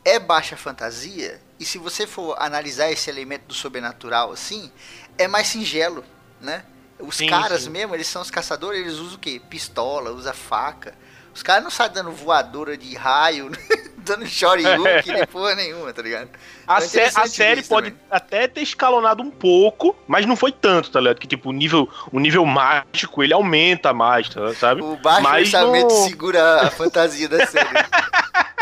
[0.04, 1.42] é baixa fantasia.
[1.60, 4.72] E se você for analisar esse elemento do sobrenatural assim,
[5.18, 6.04] é mais singelo,
[6.40, 6.64] né?
[7.00, 7.70] Os sim, caras sim.
[7.70, 9.42] mesmo, eles são os caçadores, eles usam o quê?
[9.50, 10.96] Pistola, usa faca.
[11.34, 13.52] Os caras não saem dando voadora de raio,
[13.98, 16.30] dando shoryuken, nem porra nenhuma, tá ligado?
[16.66, 18.06] A, então é sé a série pode também.
[18.10, 21.20] até ter escalonado um pouco, mas não foi tanto, tá ligado?
[21.20, 24.82] Que tipo, o nível, o nível mágico, ele aumenta mais, tá, sabe?
[24.82, 26.08] O baixo mas orçamento não...
[26.08, 27.68] segura a fantasia da série.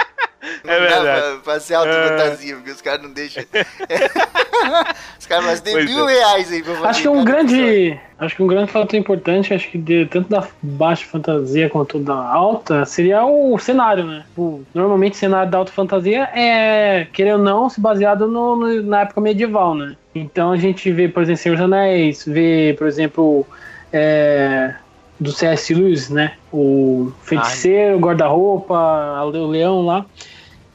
[0.64, 1.04] é verdade.
[1.04, 2.10] Pra, pra ser alta é.
[2.10, 3.44] fantasia, porque os caras não deixam.
[5.20, 6.14] os caras mas tem mil é.
[6.14, 6.88] reais aí pra fazer.
[6.88, 8.00] Acho que um grande.
[8.20, 12.16] Acho que um grande fator importante, acho que de, tanto da baixa fantasia quanto da
[12.16, 14.24] alta, seria o cenário, né?
[14.38, 18.84] O, normalmente o cenário da alta fantasia é, querendo ou não, se baseado no, no,
[18.84, 19.96] na época medieval, né?
[20.16, 23.46] Então a gente vê, por exemplo, Senhor dos Anéis, vê, por exemplo,
[23.92, 24.74] é,
[25.20, 25.74] do C.S.
[25.74, 26.34] Lewis, né?
[26.52, 30.06] O feiticeiro, o guarda-roupa, o leão lá.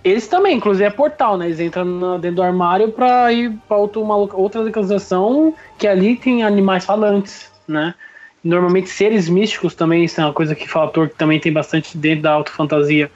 [0.08, 1.46] Eles também, inclusive é portal, né?
[1.46, 6.42] Eles entram dentro do armário pra ir pra outra, uma, outra localização que ali tem
[6.42, 7.94] animais falantes, né?
[8.42, 12.22] Normalmente seres místicos também, isso é uma coisa que fator que também tem bastante dentro
[12.22, 13.10] da alta fantasia.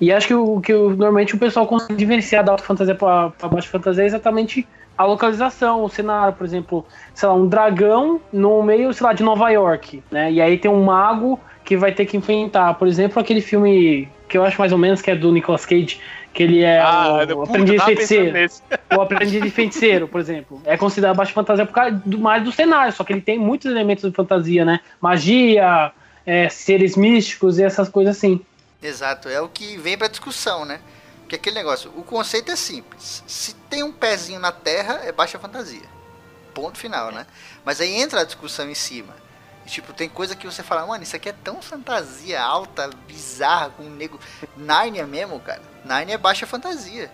[0.00, 3.68] E acho que o que normalmente o pessoal consegue diferenciar da alta fantasia para baixa
[3.68, 8.92] fantasia é exatamente a localização, o cenário, por exemplo, sei lá, um dragão no meio,
[8.92, 10.30] sei lá, de Nova York, né?
[10.30, 14.36] E aí tem um mago que vai ter que enfrentar, por exemplo, aquele filme que
[14.36, 16.00] eu acho mais ou menos que é do Nicolas Cage,
[16.38, 18.50] que ele é ah, o, aprendiz de feiticeiro.
[18.96, 20.62] O aprendiz de feiticeiro, por exemplo.
[20.64, 23.68] É considerado baixa fantasia por causa do, mais do cenário, só que ele tem muitos
[23.68, 24.78] elementos de fantasia, né?
[25.00, 25.90] Magia,
[26.24, 28.40] é, seres místicos e essas coisas assim.
[28.80, 30.78] Exato, é o que vem pra discussão, né?
[31.22, 33.24] Porque aquele negócio, o conceito é simples.
[33.26, 35.88] Se tem um pezinho na terra, é baixa fantasia.
[36.54, 37.26] Ponto final, né?
[37.64, 39.12] Mas aí entra a discussão em cima.
[39.66, 43.70] E, tipo, tem coisa que você fala, mano, isso aqui é tão fantasia alta, bizarra,
[43.70, 44.20] com um nego.
[44.56, 45.62] Nárnia mesmo, cara.
[45.84, 47.10] Nárnia é baixa fantasia.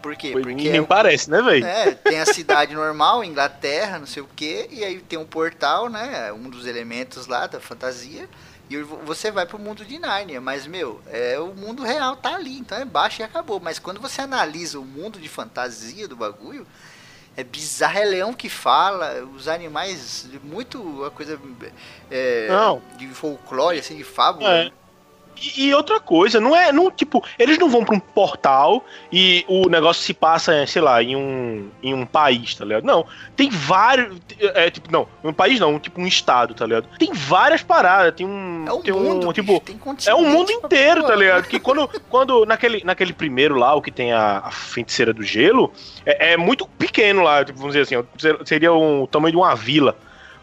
[0.00, 0.32] Por quê?
[0.32, 1.64] Porque nem é, parece, né, velho?
[1.64, 5.88] É, tem a cidade normal, Inglaterra, não sei o quê, e aí tem um portal,
[5.88, 6.32] né?
[6.32, 8.28] Um dos elementos lá da fantasia.
[8.70, 12.56] E você vai pro mundo de Nárnia, mas meu, é o mundo real tá ali,
[12.56, 13.58] então é baixo e acabou.
[13.58, 16.64] Mas quando você analisa o mundo de fantasia do bagulho,
[17.36, 21.38] é bizarro, é leão que fala, os animais, muito uma coisa
[22.10, 22.48] é,
[22.96, 24.48] de folclore, assim, de fábula.
[24.48, 24.72] É.
[25.40, 26.72] E, e, outra coisa, não é.
[26.72, 31.02] Não, tipo, eles não vão pra um portal e o negócio se passa, sei lá,
[31.02, 32.84] em um, em um país, tá ligado?
[32.84, 33.06] Não.
[33.34, 34.16] Tem vários.
[34.38, 36.86] É, tipo, não, um país não, tipo um estado, tá ligado?
[36.98, 38.64] Tem várias paradas, tem um.
[38.66, 41.46] É um tem mundo, um, tipo, tem é um mundo inteiro, tá ligado?
[41.46, 45.72] Que quando, quando naquele, naquele primeiro lá, o que tem a, a feiticeira do gelo,
[46.04, 48.06] é, é muito pequeno lá, tipo, vamos dizer assim,
[48.44, 49.96] seria o tamanho de uma vila.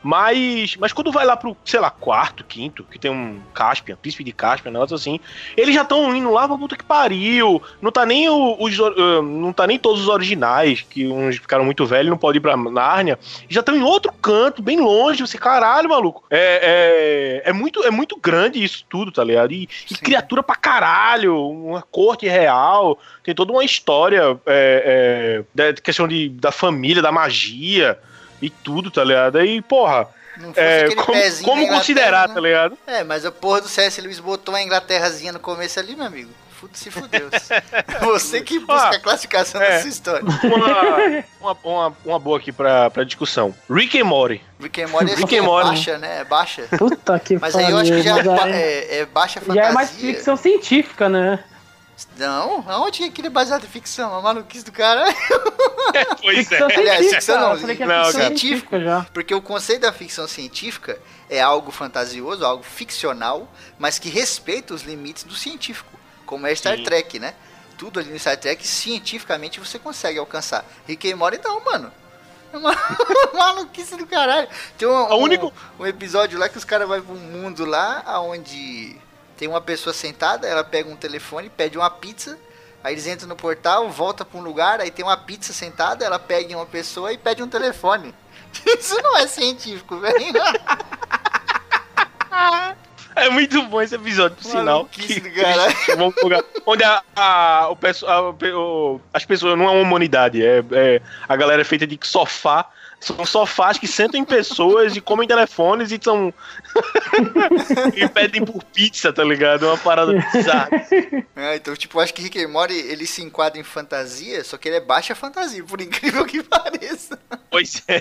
[0.03, 4.23] Mas, mas quando vai lá pro, sei lá, quarto, quinto, que tem um Caspian, príncipe
[4.23, 5.19] de Caspian, um negócio assim,
[5.55, 7.62] eles já estão indo lá pra puta que pariu.
[7.81, 8.77] Não tá nem os.
[9.23, 12.55] Não tá nem todos os originais, que uns ficaram muito velhos, não podem ir pra
[12.55, 13.19] Nárnia.
[13.49, 15.25] Já estão em outro canto, bem longe.
[15.25, 16.23] Você, caralho, maluco.
[16.29, 19.51] É, é, é, muito, é muito grande isso tudo, tá ligado?
[19.51, 22.99] E, e criatura pra caralho, uma corte real.
[23.23, 27.99] Tem toda uma história é, é, da questão de, da família, da magia
[28.41, 29.38] e tudo, tá ligado?
[29.38, 30.08] Aí, porra.
[30.56, 32.34] É, como, como considerar, né?
[32.36, 32.78] tá ligado?
[32.86, 34.00] É, mas a porra do C.S.
[34.00, 36.30] Lewis botou uma Inglaterrazinha no começo ali, meu amigo.
[36.73, 37.30] Se fudeu.
[38.02, 40.23] Você que busca ah, a classificação é, dessa história.
[40.43, 43.54] Uma, uma, uma, uma, boa aqui pra, pra discussão.
[43.69, 44.41] Rick and Morty.
[44.60, 45.69] Rick and Morty, Rick é, Morty.
[45.69, 46.21] baixa, né?
[46.21, 46.63] É baixa.
[46.78, 49.63] Puta que Mas aí eu acho que já é, é, é baixa fantasia.
[49.63, 51.43] Já é mais ficção científica, né?
[52.15, 54.13] Não, aonde que aquele é baseado em ficção?
[54.13, 55.10] A maluquice do cara.
[55.93, 56.62] É, pois é.
[56.62, 58.79] Aliás, ficção não, não, ficção científica.
[58.79, 59.07] Já.
[59.13, 63.47] Porque o conceito da ficção científica é algo fantasioso, algo ficcional,
[63.79, 65.89] mas que respeita os limites do científico.
[66.25, 66.83] Como é Star Sim.
[66.83, 67.33] Trek, né?
[67.77, 70.65] Tudo ali no Star Trek, cientificamente você consegue alcançar.
[70.88, 71.91] Rick and Morty não, mano.
[72.51, 72.75] É uma
[73.33, 74.47] maluquice do caralho.
[74.77, 75.53] Tem um, um, único...
[75.79, 78.97] um episódio lá que os caras vão pra um mundo lá onde
[79.38, 82.38] tem uma pessoa sentada, ela pega um telefone, pede uma pizza,
[82.84, 86.19] Aí eles entram no portal, volta pra um lugar, aí tem uma pizza sentada, ela
[86.19, 88.13] pega uma pessoa e pede um telefone.
[88.80, 90.15] Isso não é científico, velho.
[93.15, 94.88] É muito bom esse episódio, por sinal.
[96.23, 101.02] Lugar onde a, a, o, a- o- as pessoas não é uma humanidade, é, é-
[101.28, 102.69] a galera é feita de sofá.
[102.99, 106.33] São sofás que sentam em pessoas e comem telefones e são.
[107.95, 109.65] e pedem por pizza, tá ligado?
[109.65, 110.69] É uma parada bizarra.
[111.36, 114.57] É, então, tipo, eu acho que Rick and Morty, ele se enquadra em fantasia, só
[114.57, 117.19] que ele é baixa fantasia, por incrível que pareça.
[117.51, 117.99] Pois é,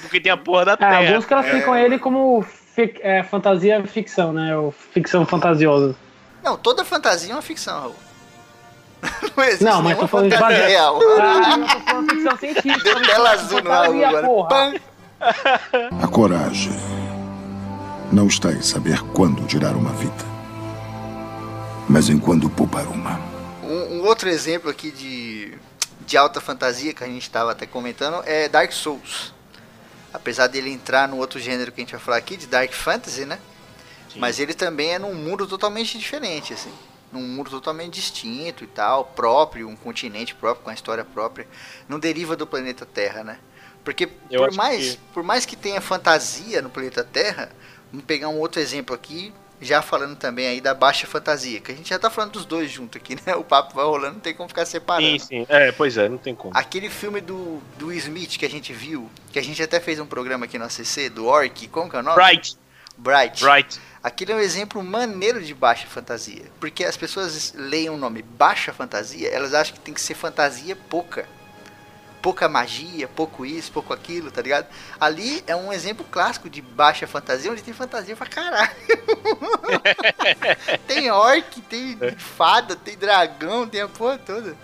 [0.00, 0.96] porque tem a porra da É, terra.
[1.08, 2.42] alguns classificam ele como
[2.74, 4.56] fic- é, fantasia ficção, né?
[4.56, 5.94] Ou ficção fantasiosa.
[6.42, 7.94] Não, toda fantasia é uma ficção, Raul.
[9.36, 10.66] Não existe Não, mas tô falando de fantasia.
[10.66, 11.00] real.
[11.20, 12.78] Ah, não tô falando ficção científica.
[12.84, 14.26] Deu tela azul no fantasia, agora.
[14.26, 14.74] porra.
[16.02, 16.72] A coragem
[18.12, 20.24] não está em saber quando tirar uma vida,
[21.88, 23.18] mas em quando poupar uma.
[23.62, 25.54] Um, um outro exemplo aqui de,
[26.06, 29.32] de alta fantasia que a gente estava até comentando é Dark Souls.
[30.12, 33.24] Apesar dele entrar no outro gênero que a gente vai falar aqui, de Dark Fantasy,
[33.24, 33.38] né?
[34.16, 36.70] Mas ele também é num mundo totalmente diferente, assim.
[37.14, 41.46] Num mundo totalmente distinto e tal, próprio, um continente próprio, com a história própria.
[41.88, 43.38] Não deriva do planeta Terra, né?
[43.84, 47.50] Porque Eu por mais, que- por mais que tenha fantasia no planeta Terra,
[47.92, 51.74] vamos pegar um outro exemplo aqui, já falando também aí da baixa fantasia, que a
[51.74, 53.36] gente já tá falando dos dois juntos aqui, né?
[53.36, 55.06] O papo vai rolando, não tem como ficar separando.
[55.06, 55.46] Sim, sim.
[55.48, 56.52] É, pois é, não tem como.
[56.56, 60.06] Aquele filme do, do Smith que a gente viu, que a gente até fez um
[60.06, 62.16] programa aqui no ACC, do Orc, como que é o nome?
[62.16, 62.56] Bright,
[62.96, 63.42] Bright.
[63.42, 63.80] Bright.
[64.02, 66.44] Aquele é um exemplo maneiro de baixa fantasia.
[66.60, 70.76] Porque as pessoas leem o nome baixa fantasia, elas acham que tem que ser fantasia
[70.76, 71.26] pouca.
[72.20, 74.66] Pouca magia, pouco isso, pouco aquilo, tá ligado?
[74.98, 78.70] Ali é um exemplo clássico de baixa fantasia, onde tem fantasia pra caralho.
[80.86, 84.56] tem orc, tem fada, tem dragão, tem a porra toda.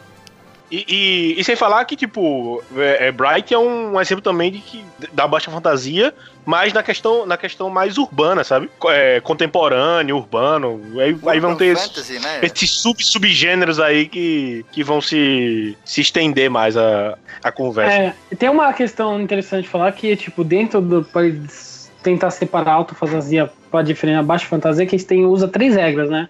[0.71, 4.59] E, e- e sem falar que, tipo, é, é, Bright é um exemplo também de
[4.59, 6.15] que da baixa fantasia,
[6.47, 8.71] mas na questão, na questão mais urbana, sabe?
[8.87, 10.81] É, contemporâneo, urbano.
[11.01, 12.41] Aí, aí vão ter esses, fantasy, né?
[12.43, 17.97] esses sub subgêneros aí que, que vão se, se estender mais a, a conversa.
[17.97, 21.07] É, tem uma questão interessante de falar que, tipo, dentro do.
[21.17, 25.47] Eles tentar separar a alta fantasia para diferenciar a baixa fantasia, que eles têm, usa
[25.47, 26.29] três regras, né?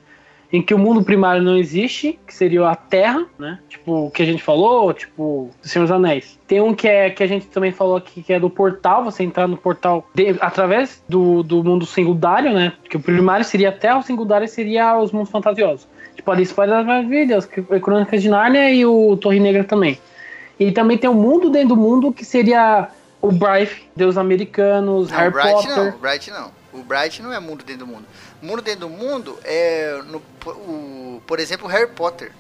[0.52, 3.60] Em que o mundo primário não existe, que seria a Terra, né?
[3.68, 6.36] Tipo, o que a gente falou, tipo, do Senhor dos Anéis.
[6.48, 9.22] Tem um que é que a gente também falou aqui, que é do portal, você
[9.22, 12.72] entrar no portal de- através do, do mundo singulário, né?
[12.88, 15.86] Que o primário seria a Terra, o singulário seria os mundos fantasiosos.
[16.16, 19.98] Tipo, Alice País das Maravilhas, Crônicas de Nárnia e o Torre Negra também.
[20.58, 22.88] E também tem o mundo dentro do mundo, que seria
[23.22, 25.76] o Bright, Deus Americanos, Não, Harry Bright Potter.
[25.76, 26.50] não, Bright não.
[26.72, 28.06] O Bright não é mundo dentro do mundo.
[28.40, 32.30] Mundo dentro do mundo é, no, o, por exemplo, o Harry Potter.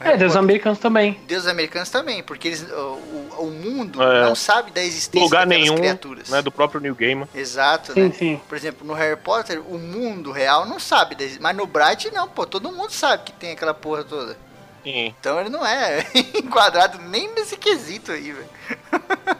[0.00, 0.44] O É, Harry Deus Potter.
[0.44, 1.20] Americanos também.
[1.26, 2.98] Deuses americanos também, porque eles, o,
[3.38, 4.22] o- mundo É.
[4.22, 6.28] não sabe da existência Lugar daquelas nenhum, criaturas.
[6.30, 7.28] né, do próprio New Gaiman.
[7.34, 8.14] Exato, Sim, né?
[8.16, 8.40] sim.
[8.48, 12.46] Por exemplo, no Harry Potter, o mundo real não sabe, mas no Bright não, pô,
[12.46, 14.36] todo mundo sabe que tem aquela porra toda.
[14.84, 15.14] Sim.
[15.20, 18.48] Então ele não é enquadrado nem nesse quesito aí, velho.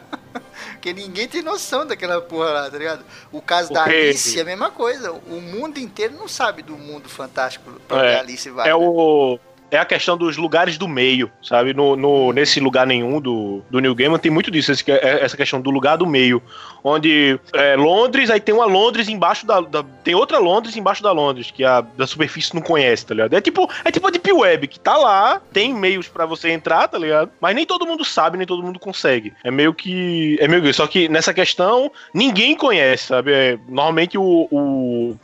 [0.79, 3.03] Porque ninguém tem noção daquela porra lá, tá ligado?
[3.33, 5.11] O caso da Porque- Alice é a mesma coisa.
[5.11, 8.67] O mundo inteiro não sabe do mundo fantástico pra onde É, Alice vai.
[8.67, 8.75] É né?
[8.75, 9.37] o.
[9.71, 11.73] É a questão dos lugares do meio, sabe?
[11.73, 15.19] No, no- nesse lugar nenhum do, do New Gaiman tem muito disso, esse que é-
[15.23, 16.41] essa questão do lugar do meio.
[16.83, 21.11] Onde é, Londres, aí tem uma Londres embaixo da, da- Tem outra Londres embaixo da
[21.11, 23.33] Londres, que a da superfície não conhece, tá ligado?
[23.33, 26.87] É tipo, é tipo a Deep Web, que tá lá, tem meios pra você entrar,
[26.87, 27.31] tá ligado?
[27.39, 29.33] Mas nem todo mundo sabe, nem todo mundo consegue.
[29.43, 30.37] É meio que.
[30.39, 30.71] É meio que.
[30.73, 33.31] Só que nessa questão, ninguém conhece, sabe?
[33.33, 35.15] É, normalmente o- o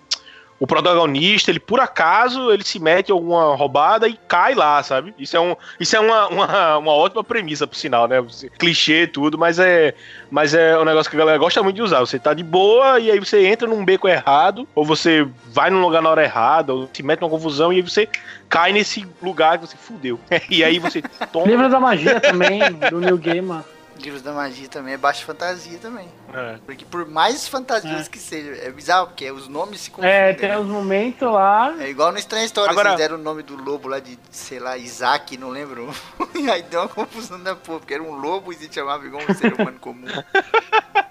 [0.59, 5.13] o protagonista, ele por acaso, ele se mete em alguma roubada e cai lá, sabe?
[5.19, 8.23] Isso é, um, isso é uma, uma, uma ótima premissa, por sinal, né?
[8.57, 9.93] Clichê e tudo, mas é,
[10.31, 11.99] mas é um negócio que a galera gosta muito de usar.
[11.99, 15.81] Você tá de boa e aí você entra num beco errado, ou você vai num
[15.81, 18.07] lugar na hora errada, ou se mete numa confusão e aí você
[18.47, 20.19] cai nesse lugar que você fudeu.
[20.49, 21.01] e aí você
[21.33, 21.47] toma.
[21.47, 23.63] Livro da Magia também, do New Gaiman.
[23.97, 26.07] Livros da magia também é baixa fantasia também.
[26.33, 26.57] É.
[26.65, 28.09] Porque por mais fantasias É.
[28.09, 30.11] que seja, é bizarro, porque os nomes se confundem.
[30.11, 30.59] É, tem né?
[30.59, 31.73] uns momentos lá.
[31.79, 34.59] É igual no Estranha História, Agora- vocês deram o nome do lobo lá de, sei
[34.59, 35.89] lá, Isaac, não lembro.
[36.35, 39.23] e aí deu uma confusão da porra, porque era um lobo e se chamava igual
[39.27, 40.05] um ser humano comum.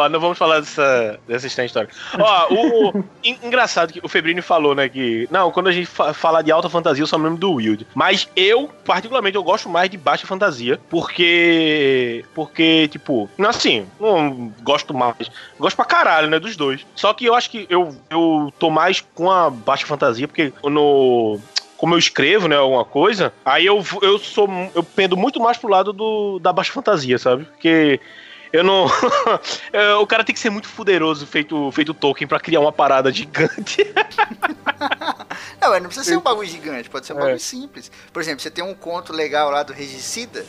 [0.00, 1.88] Ó, não vamos falar dessa, dessa história.
[2.18, 5.86] Ó, o, o- en- engraçado que o Febrini falou, né, que não, quando a gente
[5.86, 7.86] fa fala de alta fantasia, eu só me lembro do Wild.
[7.94, 14.52] Mas eu, particularmente, eu gosto mais de baixa fantasia, porque porque tipo, não assim, não
[14.62, 16.86] gosto mais, gosto pra caralho, né, dos dois.
[16.94, 21.38] Só que eu acho que eu eu tô mais com a baixa fantasia porque no
[21.76, 25.70] como eu escrevo, né, alguma coisa, aí eu, eu sou eu pendo muito mais pro
[25.70, 27.44] lado do, da baixa fantasia, sabe?
[27.46, 27.98] Porque
[28.52, 28.86] eu não.
[30.00, 33.84] o cara tem que ser muito fuderoso, feito, feito Tolkien, pra criar uma parada gigante.
[35.60, 37.20] não, mas não precisa ser um bagulho gigante, pode ser um é.
[37.20, 37.90] bagulho simples.
[38.12, 40.44] Por exemplo, você tem um conto legal lá do Regicida,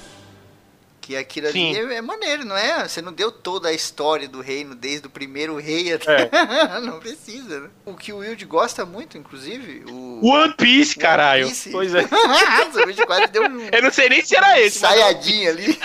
[1.01, 2.87] que aquilo ali é, é, maneiro, não é?
[2.87, 6.29] Você não deu toda a história do reino, desde o primeiro rei até.
[6.31, 6.79] É.
[6.81, 7.69] não precisa, né?
[7.85, 9.83] O que o Wild gosta muito, inclusive.
[9.89, 11.45] O One Piece, caralho.
[11.45, 11.71] One Piece.
[11.71, 12.03] Pois é.
[12.03, 13.67] o quase deu um.
[13.71, 14.79] Eu não sei nem se era esse.
[14.79, 15.79] Saiadinho ali.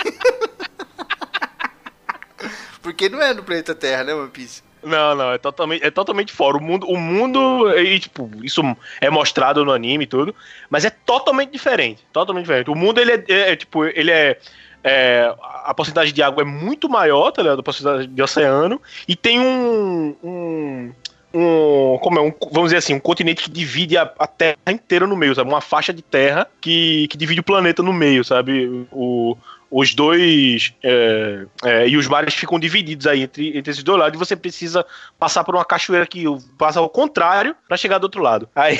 [2.87, 4.63] Porque não é no planeta Terra, né, One Piece?
[4.81, 6.55] Não, não, é totalmente, é totalmente fora.
[6.55, 8.61] O mundo, o mundo e, tipo, isso
[9.01, 10.33] é mostrado no anime e tudo,
[10.69, 12.01] mas é totalmente diferente.
[12.13, 12.69] Totalmente diferente.
[12.69, 14.39] O mundo, ele é, é, é tipo, ele é,
[14.85, 15.35] é,
[15.65, 17.59] A porcentagem de água é muito maior, tá ligado?
[17.59, 18.81] A porcentagem de oceano.
[19.05, 20.15] E tem um.
[20.23, 20.93] um
[21.33, 25.05] um, como é, um, vamos dizer assim, um continente que divide a, a, Terra inteira
[25.05, 25.49] no meio, sabe?
[25.49, 28.87] Uma faixa de terra que, que divide o planeta no meio, sabe?
[28.91, 29.37] O,
[29.69, 34.15] os dois é, é, e os mares ficam divididos aí entre, entre esses dois lados
[34.15, 34.85] e você precisa
[35.19, 36.23] passar por uma cachoeira que
[36.57, 38.49] passa ao contrário para chegar do outro lado.
[38.55, 38.77] Aí,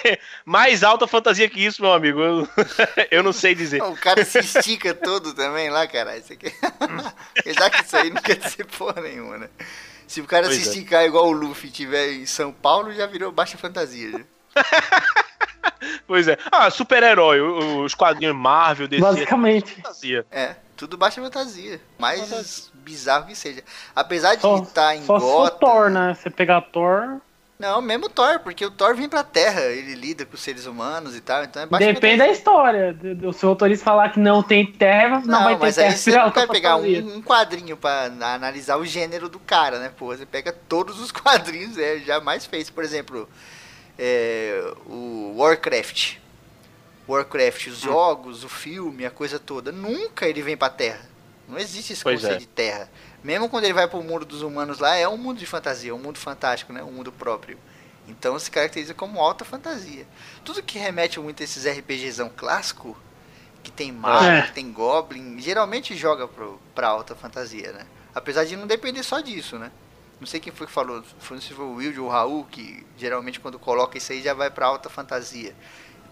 [0.44, 2.48] mais alta fantasia que isso, meu amigo, eu,
[3.10, 3.82] eu não sei dizer.
[3.82, 6.16] O cara se estica todo também lá, cara.
[6.16, 6.52] Isso aqui...
[7.46, 9.48] Já que isso aí não quer dizer porra nenhuma, né?
[10.06, 10.72] Se o cara pois se é.
[10.72, 14.10] esticar igual o Luffy tiver em São Paulo, já virou baixa fantasia.
[14.10, 14.20] Já.
[16.06, 16.38] pois é.
[16.50, 19.02] Ah, super-herói, os quadrinhos Marvel, DC.
[19.02, 19.74] Basicamente.
[19.76, 20.26] Fantasia.
[20.30, 21.80] É, tudo baixa fantasia.
[21.98, 22.70] Mais fantasia.
[22.74, 23.62] bizarro que seja.
[23.94, 25.58] Apesar de estar em só Gotham...
[25.58, 26.14] Thor, né?
[26.14, 27.20] Você pegar Thor...
[27.60, 31.14] Não, mesmo Thor, porque o Thor vem pra Terra, ele lida com os seres humanos
[31.14, 32.96] e tal, então é Depende da história.
[33.22, 35.88] O seu autorista falar que não tem Terra, não, não vai ter mas Terra.
[35.88, 39.92] Aí você não pegar um, um, quadrinho pra analisar o gênero do cara, né?
[39.94, 42.70] Pô, você pega todos os quadrinhos, é, jamais fez.
[42.70, 43.28] Por exemplo,
[44.02, 46.16] é, o Warcraft.
[47.06, 47.88] Warcraft, os hum.
[47.88, 49.70] jogos, o filme, a coisa toda.
[49.70, 51.06] Nunca ele vem pra Terra.
[51.46, 52.40] Não existe esse pois conceito é.
[52.40, 52.90] de Terra.
[53.22, 55.98] Mesmo quando ele vai pro mundo dos humanos lá, é um mundo de fantasia, um
[55.98, 56.82] mundo fantástico, né?
[56.82, 57.58] Um mundo próprio.
[58.08, 60.06] Então se caracteriza como alta fantasia.
[60.44, 62.96] Tudo que remete muito a esses RPGzão clássico,
[63.62, 64.42] que tem mago, é.
[64.42, 67.86] que tem goblin, geralmente joga pro, pra alta fantasia, né?
[68.14, 69.70] Apesar de não depender só disso, né?
[70.20, 72.86] Não sei quem foi que falou, foi, se foi o Will ou o Raul, que
[72.98, 75.54] geralmente quando coloca isso aí já vai para alta fantasia.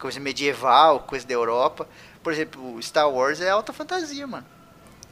[0.01, 1.87] Coisa medieval, coisa da Europa.
[2.23, 4.47] Por exemplo, Star Wars é alta fantasia, mano.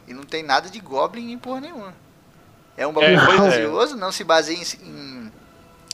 [0.08, 1.94] E não tem nada de Goblin nem porra nenhuma.
[2.76, 3.98] É um bagulho é, fantasioso, é.
[3.98, 5.32] não se baseia em, em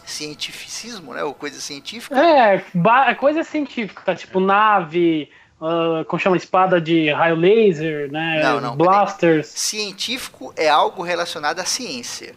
[0.05, 1.25] cientificismo, né?
[1.25, 2.17] Ou coisa científica.
[2.19, 2.65] É,
[3.09, 4.15] é coisa científica, tá?
[4.15, 5.31] Tipo nave,
[5.61, 8.43] uh, como chama, espada de raio laser, né?
[8.43, 9.47] Não, não, Blasters.
[9.49, 12.35] Científico é algo relacionado à ciência.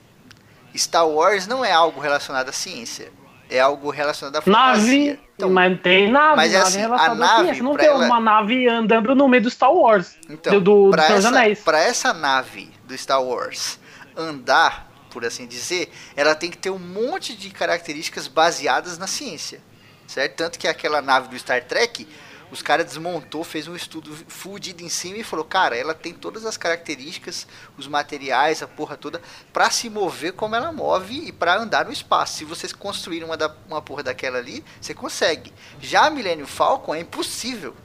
[0.78, 3.12] Star Wars não é algo relacionado à ciência.
[3.50, 5.10] É algo relacionado à fantasia.
[5.10, 8.06] Nave, então, mas tem nave, mas é nave assim, a nave, Não tem ela...
[8.06, 10.18] uma nave andando no meio do Star Wars.
[10.30, 13.80] Então, do, do, pra, essa, pra essa nave do Star Wars
[14.18, 19.62] andar, por assim dizer, ela tem que ter um monte de características baseadas na ciência.
[20.08, 20.36] Certo?
[20.36, 22.08] Tanto que aquela nave do Star Trek
[22.52, 26.46] os caras desmontou, fez um estudo fudido em cima e falou, cara, ela tem todas
[26.46, 29.22] as características, os materiais, a porra toda,
[29.52, 32.38] para se mover como ela move e para andar no espaço.
[32.38, 35.52] Se vocês construírem uma, da, uma porra daquela ali, você consegue.
[35.80, 37.76] Já a Millennium Falcon é impossível.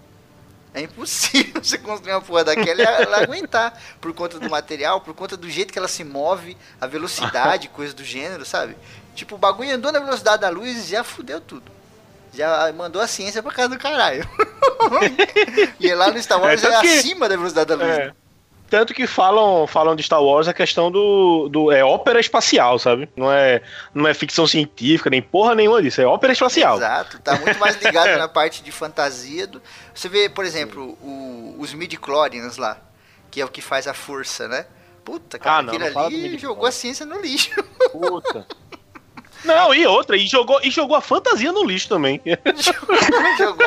[0.73, 3.77] É impossível você construir uma porra daquela e ela aguentar.
[4.01, 7.95] Por conta do material, por conta do jeito que ela se move, a velocidade, coisa
[7.95, 8.77] do gênero, sabe?
[9.15, 11.80] Tipo, o bagulho andou na velocidade da luz e já fudeu tudo.
[12.33, 14.29] Já mandou a ciência pra casa do caralho.
[15.81, 17.99] e lá no Star Wars é, é que, acima da velocidade da luz.
[17.99, 18.13] É.
[18.71, 21.73] Tanto que falam, falam de Star Wars a questão do, do.
[21.73, 23.09] É ópera espacial, sabe?
[23.17, 23.61] Não é,
[23.93, 26.01] não é ficção científica, nem porra nenhuma disso.
[26.01, 26.77] É ópera espacial.
[26.77, 27.19] Exato.
[27.19, 29.49] Tá muito mais ligado na parte de fantasia.
[29.49, 29.61] Do...
[29.93, 32.81] Você vê, por exemplo, o, os midi-chlorians lá,
[33.29, 34.67] que é o que faz a força, né?
[35.05, 37.51] Puta, cara, ah, não, aquele não ali jogou a ciência no lixo.
[37.91, 38.47] Puta.
[39.45, 42.21] Não, e outra, e jogou, e jogou a fantasia no lixo também.
[43.39, 43.67] jogou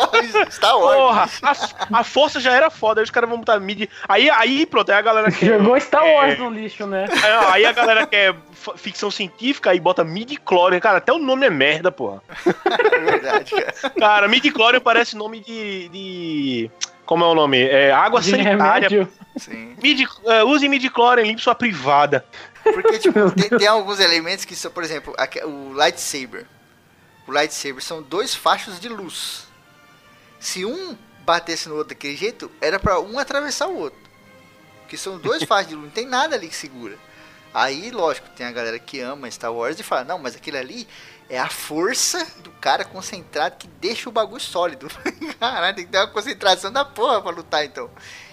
[0.52, 0.98] Star Wars.
[0.98, 3.90] Porra, a, a, força já era foda, aí os caras vão botar mid.
[4.08, 5.46] Aí, aí pronto, aí a galera que.
[5.46, 7.06] Jogou Star Wars é, no lixo, né?
[7.24, 8.36] É, aí a galera quer
[8.76, 10.80] ficção científica e bota midi-chlorian.
[10.80, 12.22] Cara, até o nome é merda, porra.
[12.94, 13.74] É verdade, cara.
[14.00, 16.72] Cara, midi-chlorian parece nome de, de.
[17.06, 17.62] Como é o nome?
[17.62, 18.90] É água de sanitária.
[18.90, 19.12] Remédio.
[19.38, 19.76] Sim.
[19.82, 22.26] Midi, uh, use midi-chlorian, limpe sua privada.
[22.64, 25.14] Porque, tipo, tem, tem, alguns elementos que são, por exemplo,
[25.46, 26.46] o lightsaber.
[27.28, 29.48] O lightsaber são dois fachos de luz.
[30.40, 34.00] Se um batesse no outro daquele jeito, era para um atravessar o outro.
[34.82, 36.98] Porque são dois fachos de luz, não tem nada ali que segura.
[37.54, 40.88] Aí, lógico, tem a galera que ama Star Wars e fala, não, mas aquilo ali
[41.30, 44.88] é a força do cara concentrado que deixa o bagulho sólido.
[45.40, 47.90] Caralho, tem que ter uma concentração da porra pra lutar, então.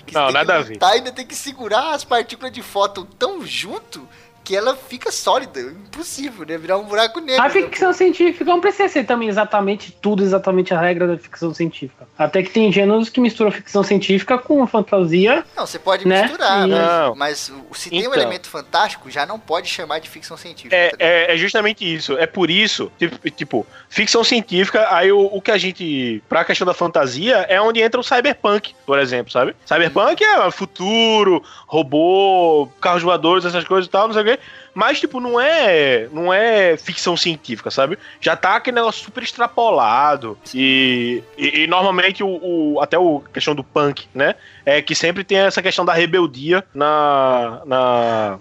[0.07, 0.75] Que Não, nada a ver.
[0.75, 4.09] lutar, ainda tem que segurar as partículas de fóton tão junto
[4.43, 5.61] que ela fica sólida.
[5.61, 6.57] Impossível, né?
[6.59, 7.41] Virar um buraco negro.
[7.43, 11.53] A né, ficção científica não precisa ser também exatamente tudo, exatamente a regra da ficção
[11.55, 12.07] científica.
[12.19, 15.45] Até que tem gêneros que misturam ficção científica com fantasia.
[15.57, 16.23] Não, você pode Né?
[16.23, 17.15] misturar, E- mas, Não.
[17.15, 18.15] mas o- se tem um Então.
[18.15, 20.75] elemento fantástico, já não pode chamar de ficção científica.
[20.75, 22.17] É, tá é, é justamente isso.
[22.19, 26.23] É por isso, tipo, tipo, ficção científica, aí o, o que a gente.
[26.29, 29.55] Pra questão da fantasia, é onde entra o cyberpunk, por exemplo, sabe?
[29.67, 34.43] Cyberpunk é futuro, robô, carros voadores, essas coisas e tal, não sei o quê.
[34.73, 37.99] Mas, tipo, não é, não é ficção científica, sabe?
[38.21, 40.39] Já tá aquele negócio super extrapolado.
[40.55, 42.29] E, e, e normalmente o,
[42.75, 44.35] o- até o questão do punk, né?
[44.65, 48.39] É que sempre tem essa questão da rebeldia na, na,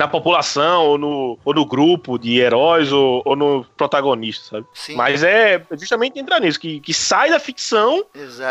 [0.00, 4.66] na população, ou no, ou no grupo de heróis, ou, ou no protagonista, sabe?
[4.74, 8.04] Sim, Mas é justamente entrar nisso, que, que sai da ficção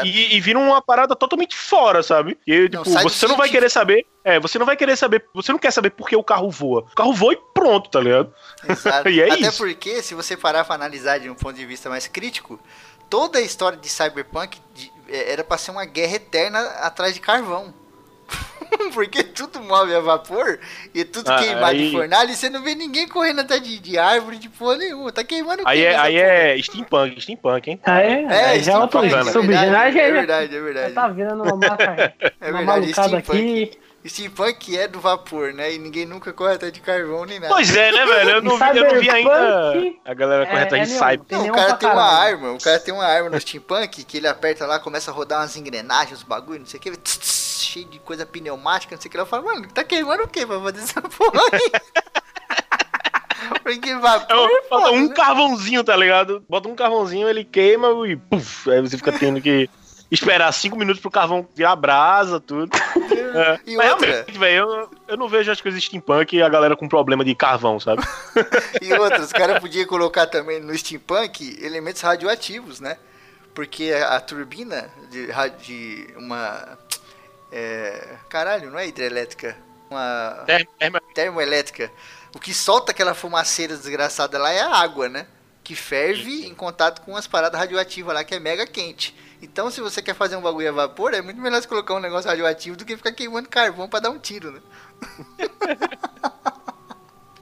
[0.06, 2.38] e, e vira uma parada totalmente fora, sabe?
[2.46, 4.06] E, Não, tipo, você não vai querer saber.
[4.24, 5.26] É, você não vai querer saber.
[5.34, 6.82] Você não quer saber por que o carro voa.
[6.92, 8.32] O carro voa e pronto, tá ligado?
[8.68, 9.10] Exato.
[9.10, 9.58] E é Até isso.
[9.58, 12.60] porque, se você parar pra analisar de um ponto de vista mais crítico,
[13.10, 17.20] toda a história de Cyberpunk de- é- era pra ser uma guerra eterna atrás de
[17.22, 17.74] carvão.
[18.94, 20.60] porque tudo move a vapor
[20.94, 23.62] e é tudo Ah, queimado aí- em fornalha e você não vê ninguém correndo atrás
[23.62, 25.12] de, de árvore de porra nenhuma.
[25.12, 27.80] Tá queimando Aí é, nessa aí é steampunk, steampunk, hein?
[27.84, 28.24] Ah, é?
[28.24, 29.76] É, Aí já é outro é subgênero.
[29.76, 30.94] é já- verdade, é verdade.
[30.94, 32.14] tá virando uma marca.
[32.42, 33.32] É uma verdade, steampunk.
[33.32, 33.80] aqui.
[34.08, 35.74] Steampunk é do vapor, né?
[35.74, 37.54] E ninguém nunca corre atrás de carvão nem nada.
[37.54, 38.30] Pois é, né, velho?
[38.30, 39.74] Eu não, vi, eu não vi ainda
[40.06, 41.20] a galera é- correta é de cyber.
[41.30, 42.36] Não, o cara tem uma caralho.
[42.38, 45.42] arma, o cara tem uma arma no steampunk que ele aperta lá, começa a rodar
[45.42, 49.02] umas engrenagens, uns bagulho, não sei o que, tss, tss, cheio de coisa pneumática, não
[49.02, 49.18] sei o que.
[49.18, 51.72] Ela fala, mano, tá queimando o que pra fazer essa porra aí?
[53.64, 55.14] Porque vapor Eu, é bota um né?
[55.14, 56.44] carvãozinho, tá ligado?
[56.50, 59.70] Bota um carvãozinho, ele queima e puf, aí você fica tendo que
[60.12, 62.70] esperar cinco minutos pro carvão virar brasa, tudo.
[62.76, 63.60] É.
[63.66, 64.08] E Mas outra?
[64.08, 67.36] realmente, velho, eu, eu não vejo as coisas steampunk e a galera com problema de
[67.36, 68.02] carvão, sabe?
[68.82, 72.98] E outra, os caras podiam colocar também no steampunk elementos radioativos, né?
[73.54, 75.28] Porque a, a turbina de,
[75.62, 76.78] de uma.
[77.52, 79.58] É, caralho, não é hidrelétrica?
[79.90, 81.92] Uma Termo- termo- termoelétrica.
[82.36, 85.26] O que solta aquela fumaceira desgraçada lá é a água, né?
[85.64, 89.16] Que ferve em contato com as paradas radioativas lá, que é mega quente.
[89.42, 92.00] Então, se você quer fazer um bagulho a vapor, é muito melhor você colocar um
[92.00, 94.60] negócio radioativo do que ficar queimando carvão pra dar um tiro, né?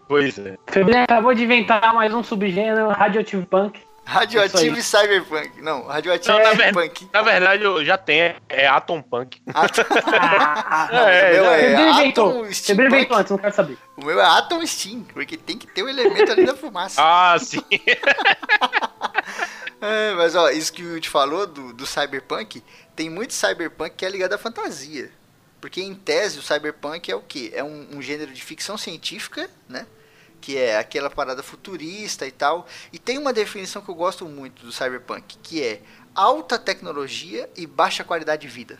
[0.07, 0.57] Pois é.
[0.67, 3.85] Febril acabou de inventar mais um subgênero, Radioactive Punk.
[4.09, 5.61] Radioativo e Isso cyberpunk.
[5.61, 7.09] Não, radioativo Não, e na, ver- punk.
[7.11, 9.41] na verdade, eu já tenho, é Atom Punk.
[9.53, 9.85] Ah, tá.
[9.91, 12.87] Ah, Não, É, o meu é Febril Atom Steampunk.
[12.87, 13.77] inventou antes, não quero saber.
[13.97, 17.01] O meu é Atom Steam, porque tem que ter o elemento ali da fumaça.
[17.03, 17.61] Ah, sim.
[19.79, 22.63] É, mas ó, isso que o Will te falou do, do cyberpunk,
[22.95, 25.11] tem muito cyberpunk que é ligado à fantasia.
[25.61, 27.51] Porque em tese o cyberpunk é o quê?
[27.53, 29.85] É um, um gênero de ficção científica, né?
[30.47, 32.67] Que é aquela parada futurista e tal.
[32.91, 35.83] E tem uma definição que eu gosto muito do cyberpunk, que é
[36.15, 38.79] alta tecnologia e baixa qualidade de vida.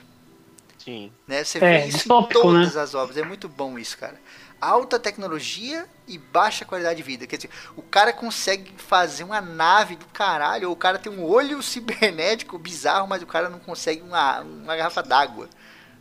[0.78, 1.14] Sim.
[1.28, 1.44] Né?
[1.44, 3.18] Você É, vê isso em distópico, todas as obras.
[3.18, 4.22] É muito bom isso, cara.
[4.60, 7.28] Alta tecnologia e baixa qualidade de vida.
[7.28, 11.24] Quer dizer, o cara consegue fazer uma nave do caralho, ou o cara tem um
[11.24, 15.50] olho cibernético bizarro, mas o cara não consegue uma, uma garrafa d'água.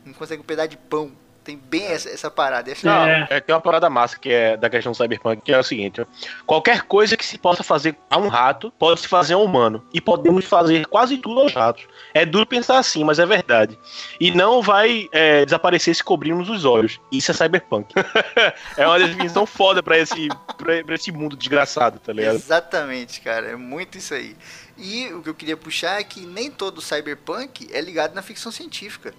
[0.04, 1.16] Não consegue um pedaço de pão.
[1.46, 2.70] Tem bem essa, essa parada.
[2.72, 3.26] Essa- Não, É.
[3.30, 6.00] é, tem uma parada massa que é da questão do cyberpunk, que é o seguinte:
[6.00, 6.06] ó.
[6.44, 9.86] qualquer coisa que se possa fazer a um rato, pode se fazer a um humano.
[9.94, 11.86] E podemos fazer quase tudo aos ratos.
[12.12, 13.78] É duro pensar assim, mas é verdade.
[14.20, 17.00] E não vai é, desaparecer se cobrirmos os olhos.
[17.12, 17.94] Isso é cyberpunk.
[18.76, 20.28] é uma definição foda pra esse,
[20.58, 22.34] pra, pra esse mundo desgraçado, tá ligado?
[22.34, 23.46] Exatamente, cara.
[23.50, 24.36] É muito isso aí.
[24.76, 28.50] E o que eu queria puxar é que nem todo cyberpunk é ligado na ficção
[28.50, 29.14] científica.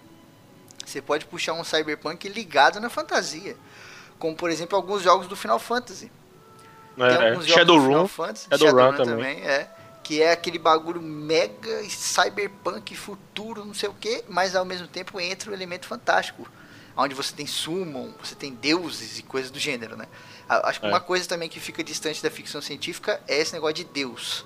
[0.88, 3.58] Você pode puxar um cyberpunk ligado na fantasia.
[4.18, 6.10] Como, por exemplo, alguns jogos do Final Fantasy.
[6.96, 8.08] Tem É, alguns jogos do Final Shadowrun.
[8.08, 9.42] Fantasy, Shadowrun Shadowrun também.
[9.42, 9.70] é.
[10.02, 15.20] Que é aquele bagulho mega cyberpunk futuro, não sei o que, mas ao mesmo tempo
[15.20, 16.48] entra o elemento fantástico.
[16.96, 20.08] Onde você tem summon, você tem deuses e coisas do gênero, né?
[20.48, 20.90] Acho que É.
[20.90, 24.46] uma coisa também que fica distante da ficção científica é esse negócio de Deus.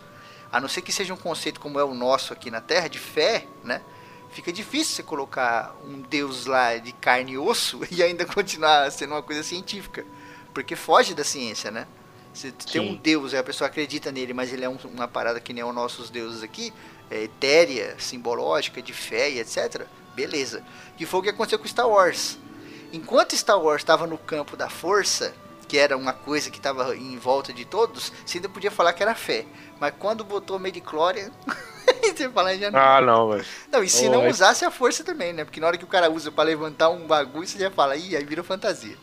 [0.52, 3.00] A não ser que seja um conceito como é o nosso aqui na Terra, de
[3.00, 3.82] fé, né?
[4.32, 9.14] Fica difícil você colocar um Deus lá de carne e osso e ainda continuar sendo
[9.14, 10.06] uma coisa científica.
[10.54, 11.88] Porque foge da ciência, né?
[12.34, 12.96] Você tem um.
[12.96, 16.10] Deus, a pessoa acredita nele, mas ele é um- uma parada que nem os nossos
[16.10, 16.74] deuses aqui,
[17.10, 19.86] é etérea, simbológica, de fé e etc.
[20.16, 20.64] Beleza.
[20.98, 22.38] Que foi o que aconteceu com Star Wars.
[22.94, 25.34] Enquanto Star Wars estava no campo da força,
[25.68, 29.04] que era uma coisa que estava em volta de todos, você ainda podia falar que
[29.04, 29.46] era fé.
[29.80, 31.32] Mas quando botou Mediclorian,
[32.16, 32.80] você fala já não.
[32.80, 33.46] Ah, não, velho.
[33.72, 35.46] Não, e se Oh, não usasse a força também, né?
[35.46, 38.16] Porque na hora que o cara usa pra levantar um bagulho, você já fala, ih,
[38.16, 38.96] aí vira fantasia.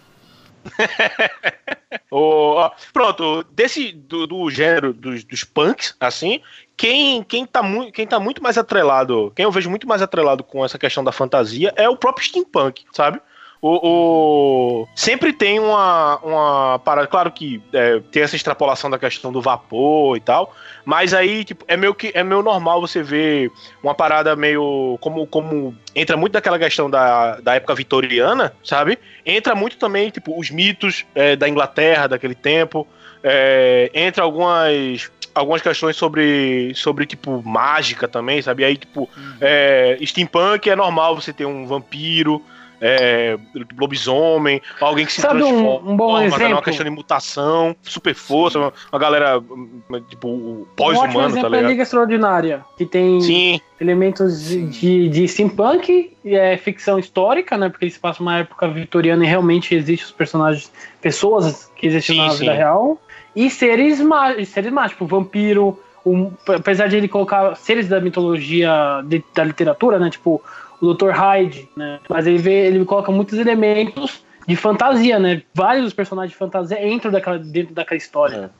[2.11, 6.43] Ó, pronto, desse do, do gênero dos, dos punks, assim,
[6.77, 10.43] quem, quem, tá muito, quem tá muito mais atrelado, quem eu vejo muito mais atrelado
[10.45, 13.21] com essa questão da fantasia é o próprio steampunk, sabe?
[13.61, 19.33] O, o- sempre tem uma, uma parada, claro que é, tem essa extrapolação da questão
[19.33, 20.55] do vapor e tal,
[20.85, 23.51] mas aí tipo, é meio que é meio normal você ver
[23.83, 28.99] uma parada meio como como entra muito daquela questão da, da época vitoriana, sabe?
[29.27, 32.87] Entra muito também tipo os mitos é, da Inglaterra daquele tempo,
[33.25, 38.65] é, entra algumas algumas questões sobre sobre tipo mágica também, sabe?
[38.65, 39.09] Aí tipo
[39.41, 42.41] é, steampunk é normal você ter um vampiro
[42.81, 43.37] é,
[43.79, 46.27] lobisomem, alguém que se Sabe um- transforma, um bom né?
[46.27, 46.53] exemplo?
[46.53, 51.47] uma questão de mutação, super força, uma, uma galera hum, tipo um pós-humano, tá exemplo
[51.47, 51.71] é a ligado?
[51.71, 57.69] Liga Extraordinária, que tem Sim, elementos de, de, de steampunk, e é ficção histórica, né?
[57.69, 60.71] Porque eles passam uma época vitoriana e realmente existem os personagens,
[61.01, 62.39] pessoas que existem Sim, na sim.
[62.41, 63.01] vida real.
[63.35, 69.03] E seres mágicos, seres mágicos, tipo vampiro, um, apesar de ele colocar seres da mitologia
[69.05, 70.11] de- da literatura, né?
[70.11, 70.43] Tipo
[70.81, 71.11] o Dr.
[71.11, 72.01] Hyde, né?
[72.09, 75.43] Mas ele vê, ele coloca muitos elementos de fantasia, né?
[75.55, 78.51] Vários personagens de fantasia entram daquela, dentro daquela história.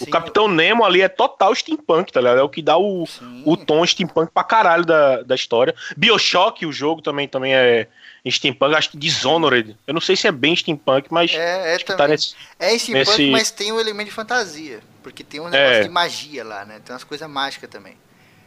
[0.00, 2.38] o Capitão Nemo ali é total steampunk, tá ligado?
[2.38, 3.42] É o que dá o, Sim.
[3.44, 5.74] o tom steampunk pra caralho da, da história.
[5.96, 7.86] Bioshock, o jogo também, também é
[8.28, 9.76] steampunk, acho que Dishonored.
[9.86, 12.12] Eu não sei se é bem steampunk, mas É, é acho que tá também.
[12.12, 12.34] nesse.
[12.58, 14.80] É steampunk, nesse- mas tem um elemento de fantasia.
[15.02, 15.82] Porque tem um negócio É.
[15.82, 16.80] de magia lá, né?
[16.82, 17.92] Tem umas coisas mágicas também.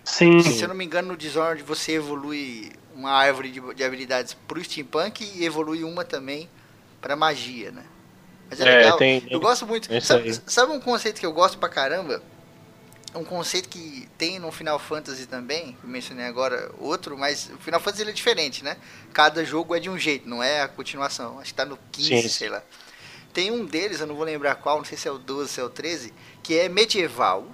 [0.03, 0.39] Sim.
[0.41, 4.63] Se eu não me engano, no Dishonored você evolui uma árvore de, de habilidades pro
[4.63, 6.49] steampunk e evolui uma também
[6.99, 7.85] pra magia, né?
[8.49, 8.97] Mas é, É, legal.
[8.97, 9.87] tem- Eu gosto muito.
[10.01, 12.21] Sabe, sabe um conceito que eu gosto pra caramba?
[13.15, 17.57] Um conceito que tem no Final Fantasy também, que eu mencionei agora outro, mas o
[17.57, 18.77] Final Fantasy é diferente, né?
[19.13, 21.39] Cada jogo é de um jeito, não é a continuação.
[21.39, 22.29] Acho que tá no 15, Sim.
[22.29, 22.61] sei lá.
[23.33, 25.59] Tem um deles, eu não vou lembrar qual, não sei se é o 12, se
[25.59, 27.47] é o 13, que é medieval.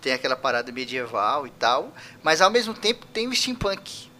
[0.00, 4.10] Tem aquela parada medieval e tal, mas ao mesmo tempo tem o steampunk.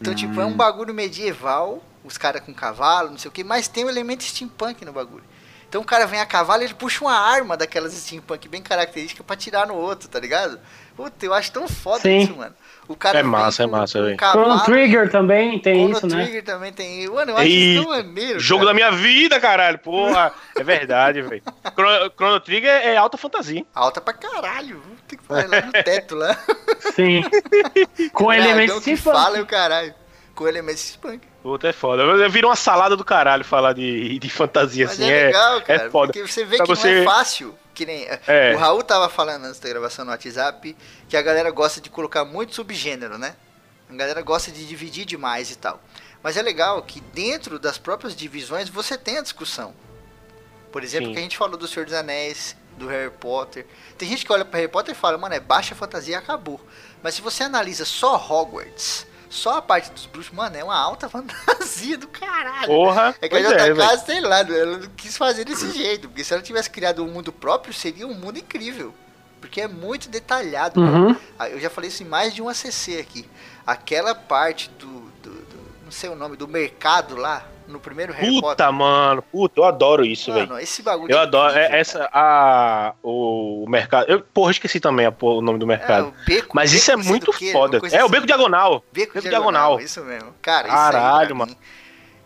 [0.00, 3.68] Então, tipo, é um bagulho medieval, os caras com cavalo, não sei o que, mas
[3.68, 5.24] tem o elemento steampunk no bagulho.
[5.70, 9.22] Então o cara vem a cavalo e ele puxa uma arma daquelas steampunk bem característica
[9.22, 10.58] pra tirar no outro, tá ligado?
[10.96, 12.18] Puta, eu acho tão foda Sim.
[12.18, 12.52] isso, mano.
[12.88, 14.16] O cara É massa, é massa, um velho.
[14.18, 16.22] Chrono Trigger também tem Chrono isso, né?
[16.24, 17.08] Trigger também tem.
[17.08, 18.40] Mano, eu acho Ei, isso tão maneiro.
[18.40, 18.90] Jogo da cara.
[18.90, 19.78] minha vida, caralho.
[19.78, 21.42] Porra, é verdade, velho.
[21.72, 23.64] Chrono, Chrono Trigger é alta fantasia.
[23.72, 24.82] Alta pra caralho.
[25.06, 26.36] Tem que falar lá no teto lá.
[26.96, 27.22] Sim.
[28.12, 29.94] Com elementos que fala é o caralho.
[30.34, 30.98] Com elementos
[31.40, 31.42] steampunk.
[31.42, 32.28] Puta, é foda.
[32.28, 35.10] Vira uma salada do caralho falar de, de fantasia Mas assim.
[35.10, 35.86] é legal, cara.
[35.86, 36.12] é foda.
[36.12, 37.54] Porque você vê Pra que não você- é fácil.
[37.74, 38.06] Que nem.
[38.26, 38.52] É.
[38.54, 40.76] O Raul tava falando antes da gravação no WhatsApp
[41.08, 43.34] que a galera gosta de colocar muito subgênero, né?
[43.88, 45.80] A galera gosta de dividir demais e tal.
[46.22, 49.74] Mas é legal que dentro das próprias divisões você tem a discussão.
[50.70, 51.12] Por exemplo, Sim.
[51.14, 53.66] que a gente falou do Senhor dos Anéis, do Harry Potter.
[53.96, 56.60] Tem gente que olha pra Harry Potter e fala, mano, é baixa fantasia e acabou.
[57.02, 61.08] Mas se você analisa só Hogwarts, só a parte dos bruxos, mano, é uma alta
[61.10, 62.66] fantasia do caralho.
[62.66, 63.14] Porra.
[63.22, 63.98] É que a é, JK, velho.
[64.04, 66.08] sei lá, ela não quis fazer desse jeito.
[66.08, 68.92] Porque se ela tivesse criado um mundo próprio, seria um mundo incrível.
[69.40, 70.80] Porque é muito detalhado.
[70.80, 71.16] Uhum.
[71.38, 73.26] Ah, Eu já falei isso em mais de um ACC aqui.
[73.66, 74.86] Aquela parte do,
[75.22, 78.72] do- do- não sei o nome, do mercado lá, no primeiro Harry Puta, Potter.
[78.72, 79.22] mano.
[79.22, 80.58] Puta, eu adoro isso, velho.
[80.58, 81.50] Esse bagulho Eu é adoro.
[81.52, 84.10] incrível, É, essa, a, o mercado.
[84.10, 85.64] Eu, porra, esqueci também a o nome do.
[85.64, 86.08] É, mercado.
[86.08, 87.78] o beco, Mas isso é muito foda.
[87.92, 88.10] É, o assim.
[88.10, 88.84] beco diagonal.
[88.92, 89.80] Beco, Beco diagonal, diagonal.
[89.80, 90.34] isso mesmo.
[90.42, 91.50] Cara, Caralho, isso aí mano.
[91.52, 91.58] mim,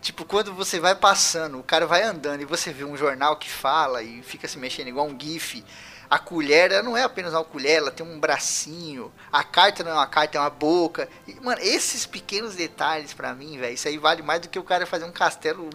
[0.01, 3.49] Tipo, quando você vai passando, o cara vai andando e você vê um jornal que
[3.49, 5.63] fala e fica se mexendo igual um gif.
[6.09, 9.11] A colher, ela não é apenas uma colher, ela tem um bracinho.
[9.31, 11.09] A carta não é uma carta, é uma boca.
[11.27, 14.63] E, mano, esses pequenos detalhes pra mim, velho, isso aí vale mais do que o
[14.63, 15.69] cara fazer um castelo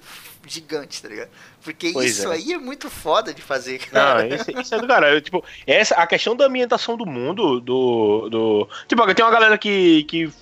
[0.47, 1.31] gigante, tá ligado?
[1.63, 2.37] Porque Pois isso é.
[2.37, 4.27] aí é muito foda de fazer, Não, cara.
[4.35, 5.21] isso, isso é do caralho.
[5.21, 8.29] Tipo, essa, a questão da ambientação do mundo, do.
[8.31, 10.33] do tipo, tem uma galera que, que,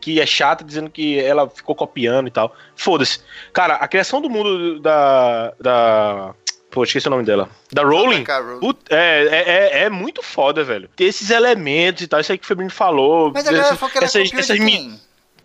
[0.00, 2.54] que é chata dizendo que ela ficou copiando e tal.
[2.76, 3.20] Foda-se.
[3.52, 5.52] Cara, a criação do mundo da.
[5.60, 6.34] da
[6.70, 7.48] pô, esqueci o nome dela.
[7.72, 8.24] Da Rowling.
[8.90, 8.96] É,
[9.30, 9.50] é,
[9.80, 10.88] é, é muito foda, velho.
[10.96, 13.30] Ter esses elementos e tal, isso aí que o Febrinho falou.
[13.32, 14.98] Mas a galera falou que ela essas- essas mi-?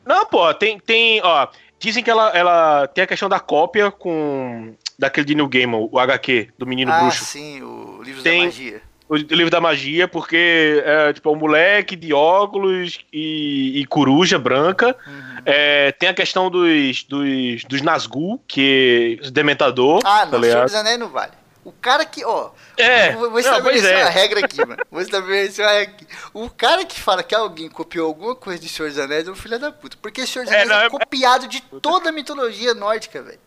[0.06, 1.48] Não, pô, tem, tem, ó.
[1.80, 4.74] Dizem que ela, ela tem a questão da cópia com.
[4.98, 7.26] Daquele de New Game, o HQ, do menino ah, bruxo.
[7.26, 8.82] sim, o livro Tem- da magia.
[9.14, 14.96] O livro da magia, porque é tipo um moleque de óculos e, e coruja branca.
[15.06, 15.38] Uhum.
[15.46, 19.20] É, tem a questão dos, dos, dos Nazgûl, que.
[19.32, 20.00] Dementador.
[20.04, 20.42] Ah, tá não?
[20.44, 21.32] Senhor dos Anéis não vale.
[21.66, 24.04] O cara que, ó, É, vou, vou não, estabelecer pois é.
[24.04, 24.84] uma regra aqui, mano.
[24.92, 26.08] Vou estabelecer uma regra aqui.
[26.34, 29.36] O cara que fala que alguém copiou alguma coisa de Senhor dos Anéis é um
[29.36, 29.96] filho da puta.
[30.02, 33.40] Porque Senhor dos É, Anéis não, é, é- copiado de toda a mitologia nórdica, velho.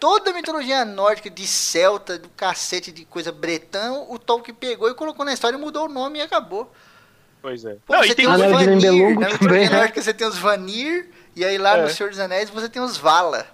[0.00, 4.94] Toda a mitologia nórdica, de celta, do cacete, de coisa bretão, o Tolkien pegou e
[4.94, 6.72] colocou na história, mudou o nome e acabou.
[7.40, 7.76] Pois é.
[7.86, 9.76] Pô, Não, você e tem tem os Vanir, na mitologia né?
[9.76, 11.82] nórdica você tem os Vanir, e aí lá É.
[11.82, 13.46] no Senhor dos Anéis você tem os Vala.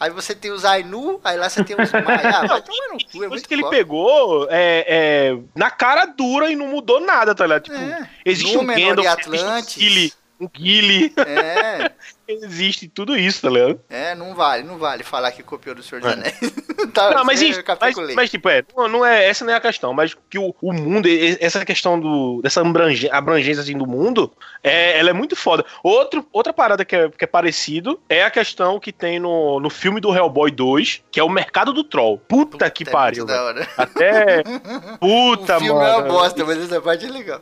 [0.00, 2.20] Aí você tem os Ainu, aí lá você tem os Maia.
[2.38, 3.76] Ah, vai tomar no cu, é muito que ele foda.
[3.76, 7.62] pegou é, é, na cara dura e não mudou nada, tá ligado?
[7.64, 8.08] Tipo, É.
[8.24, 10.27] existe Númenor um Gandalf, e existe um.
[10.40, 11.90] Um Gilly, É,
[12.28, 13.80] existe tudo isso, tá ligado?
[13.88, 16.38] é, não vale, não vale falar que copiou do Senhor dos Anéis.
[16.94, 19.56] tá, Não, mas, é isso, mas, mas, tipo, é, não, não é, essa não é
[19.56, 21.08] a questão, mas que o, o mundo,
[21.40, 22.62] essa questão do, dessa
[23.10, 24.32] abrangência assim, do mundo,
[24.62, 25.64] é, ela é muito foda.
[25.82, 29.70] Outro, outra parada que é, que é parecido é a questão que tem no, no
[29.70, 32.18] filme do Hellboy 2, que é o mercado do troll.
[32.18, 33.26] Puta, que é pariu.
[33.76, 34.42] Até.
[35.00, 35.88] Puta, o filme mano.
[35.88, 37.40] é uma bosta, mas essa parte é legal.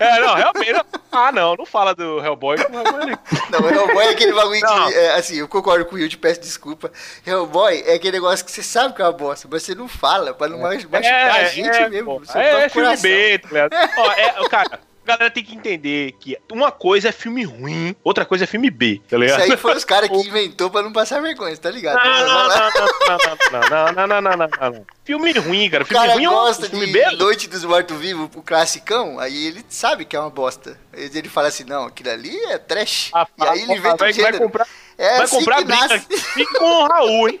[0.00, 0.72] É, não, realmente.
[0.72, 2.56] não- Ah, não, não fala do Hellboy.
[2.56, 3.18] que o Hellboy é-
[3.50, 4.88] Não, Hellboy é aquele bagulho Não.
[4.88, 6.90] que, é, assim, eu concordo com o Will, te peço desculpa.
[7.24, 10.34] Hellboy é aquele negócio que você sabe que é uma bosta, mas você não fala,
[10.34, 12.20] pra não mais machucar a gente é, mesmo.
[12.20, 12.38] pô.
[12.38, 12.96] É, é o filme.
[12.96, 13.72] B, tá ligado?
[13.98, 18.24] Ó, é, cara, a galera tem que entender que uma coisa é filme ruim, outra
[18.24, 19.42] coisa é filme B, tá ligado?
[19.42, 22.02] Isso aí foi os caras que inventou pra não passar vergonha, tá ligado?
[22.02, 25.84] Não, não, não, não, não, não, não, não, Filme ruim, cara.
[25.84, 27.10] Filme ruim gosta é um filme de B?
[27.16, 30.80] Noite dos Mortos-Vivos, o classicão, aí ele sabe que é uma bosta.
[30.94, 33.10] Ele fala assim, não, aquilo ali é trash.
[33.38, 34.38] E aí ele inventa vai, gênero.
[34.38, 37.40] vai comprar, vai comprar briga com o Raul, hein?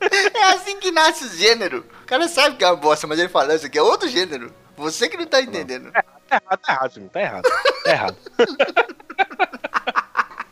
[0.00, 1.86] É assim que nasce o gênero.
[2.02, 4.52] O cara sabe que é uma bosta, mas ele fala, isso aqui é outro gênero.
[4.76, 5.92] Você que não tá entendendo.
[6.32, 7.42] Tá errado, tá errado, filho, tá errado.
[7.84, 8.16] Tá errado.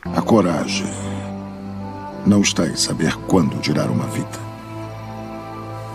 [0.15, 0.85] A coragem
[2.25, 4.37] não está em saber quando tirar uma vida,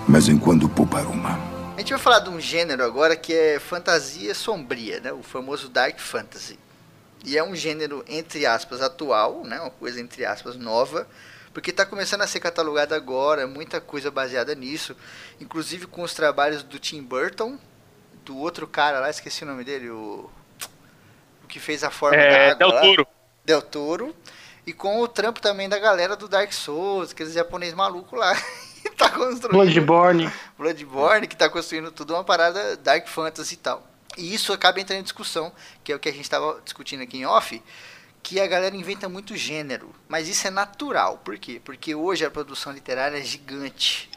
[0.09, 1.39] mas em quando poupar uma.
[1.77, 5.13] A gente vai falar de um gênero agora que é fantasia sombria, né?
[5.13, 6.59] O famoso Dark Fantasy.
[7.25, 9.61] E é um gênero, entre aspas, atual, né?
[9.61, 11.07] Uma coisa, entre aspas, nova.
[11.53, 14.97] Porque está começando a ser catalogado agora, muita coisa baseada nisso.
[15.41, 17.57] Inclusive com os trabalhos do Tim Burton,
[18.27, 20.29] do outro cara lá, esqueci o nome dele, o...
[21.45, 22.81] O que fez a forma da É, água Del lá.
[22.81, 23.07] Toro.
[23.45, 24.17] Del Toro.
[24.67, 28.35] E com o trampo também da galera do Dark Souls, aqueles japonês maluco lá.
[28.83, 29.53] que tá construindo...
[29.53, 30.31] Bloodborne.
[30.59, 33.87] Bloodborne, que tá construindo tudo uma parada Dark Fantasy e tal.
[34.17, 35.53] E isso acaba entrando em discussão,
[35.85, 37.63] que é o que a gente estava discutindo aqui em off,
[38.25, 39.95] que a galera inventa muito gênero.
[40.09, 41.19] Mas isso é natural.
[41.19, 41.61] Por quê?
[41.65, 44.11] Porque hoje a produção literária é gigante.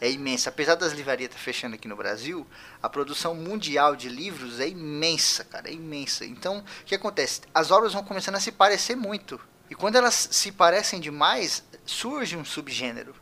[0.00, 0.48] É imensa.
[0.50, 2.46] Apesar das livrarias estar fechando aqui no Brasil,
[2.82, 5.68] a produção mundial de livros é imensa, cara.
[5.68, 6.24] É imensa.
[6.24, 7.40] Então, o que acontece?
[7.52, 9.40] As obras vão começando a se parecer muito.
[9.68, 13.14] E quando elas se parecem demais, surge um subgênero.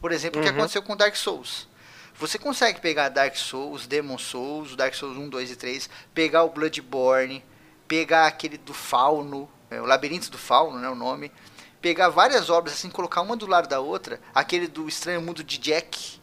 [0.00, 0.56] Por exemplo, o que Uhum.
[0.56, 1.68] aconteceu com Dark Souls.
[2.16, 6.50] Você consegue pegar Dark Souls, Demon Souls, Dark Souls 1, 2 e 3, pegar o
[6.50, 7.44] Bloodborne,
[7.88, 11.32] pegar aquele do Fauno, é, o Labirinto do Fauno, né, o nome,
[11.80, 15.58] pegar várias obras assim, colocar uma do lado da outra, aquele do Estranho Mundo de
[15.58, 16.20] Jack,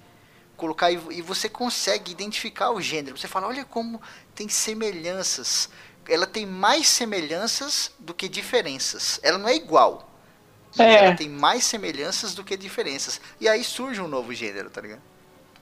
[0.62, 3.18] colocar e, e você consegue identificar o gênero.
[3.18, 3.99] Você fala, olha como
[4.36, 5.70] tem semelhanças.
[6.07, 9.20] Ela tem mais semelhanças do que diferenças.
[9.24, 10.07] Ela não é igual.
[10.78, 11.05] É.
[11.05, 13.20] ela tem mais semelhanças do que diferenças.
[13.41, 15.01] E aí surge um novo gênero, tá ligado?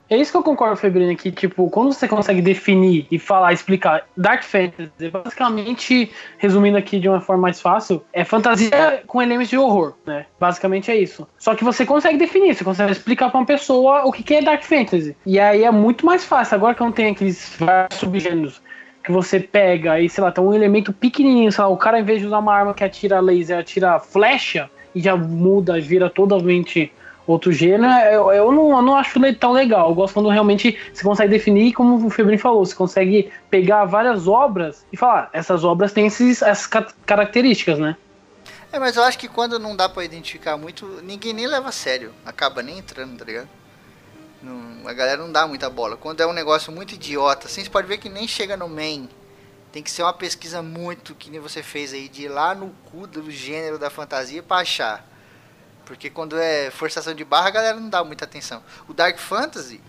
[0.10, 4.08] É isso que eu concordo, Febrina, que, tipo, quando você consegue definir e falar, explicar
[4.18, 9.58] Dark Fantasy, basicamente, resumindo aqui de uma forma mais fácil, é fantasia com elementos de
[9.58, 10.26] horror, né?
[10.40, 11.28] Basicamente é isso.
[11.38, 14.64] Só que você consegue definir, você consegue explicar pra uma pessoa o que é Dark
[14.64, 15.16] Fantasy.
[15.26, 16.56] E aí é muito mais fácil.
[16.56, 17.58] Agora que não tem aqueles
[17.92, 18.62] subgêneros
[19.04, 22.02] que você pega e, sei lá, tem um elemento pequenininho, sei lá, o cara, ao
[22.02, 26.92] invés de usar uma arma que atira laser, atira flecha e já muda, vira totalmente
[27.32, 29.90] outro gênero, eu, eu, não, eu não acho tão legal.
[29.90, 34.28] Eu gosto quando realmente você consegue definir, como o Febrinho falou, você consegue pegar várias
[34.28, 37.96] obras e falar, essas obras têm esses, essas ca- características, né?
[38.72, 41.72] É, mas eu acho que quando não dá pra identificar muito, ninguém nem leva a
[41.72, 42.14] sério.
[42.26, 43.50] Acaba nem entrando, tá ligado?
[44.42, 45.98] Não- a galera não dá muita bola.
[45.98, 49.10] Quando é um negócio muito idiota, assim, você pode ver que nem chega no main.
[49.72, 52.70] Tem que ser uma pesquisa muito, que nem você fez aí, de ir lá no
[52.86, 55.06] cu do gênero da fantasia pra achar.
[55.90, 58.64] Porque quando é forçação de barra, a galera não dá muita atenção.
[58.88, 59.82] O Dark Fantasy,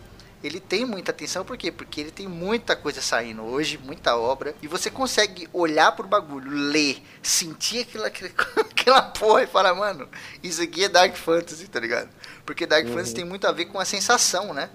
[0.43, 1.71] ele tem muita atenção, por quê?
[1.71, 6.51] Porque ele tem muita coisa saindo hoje, muita obra, e você consegue olhar pro bagulho,
[6.51, 8.07] ler, sentir aquela,
[8.57, 10.09] aquela porra e falar, mano,
[10.43, 12.09] isso aqui é Dark Fantasy, tá ligado?
[12.47, 14.71] Porque Dark Fantasy tem muito a ver com a sensação, né?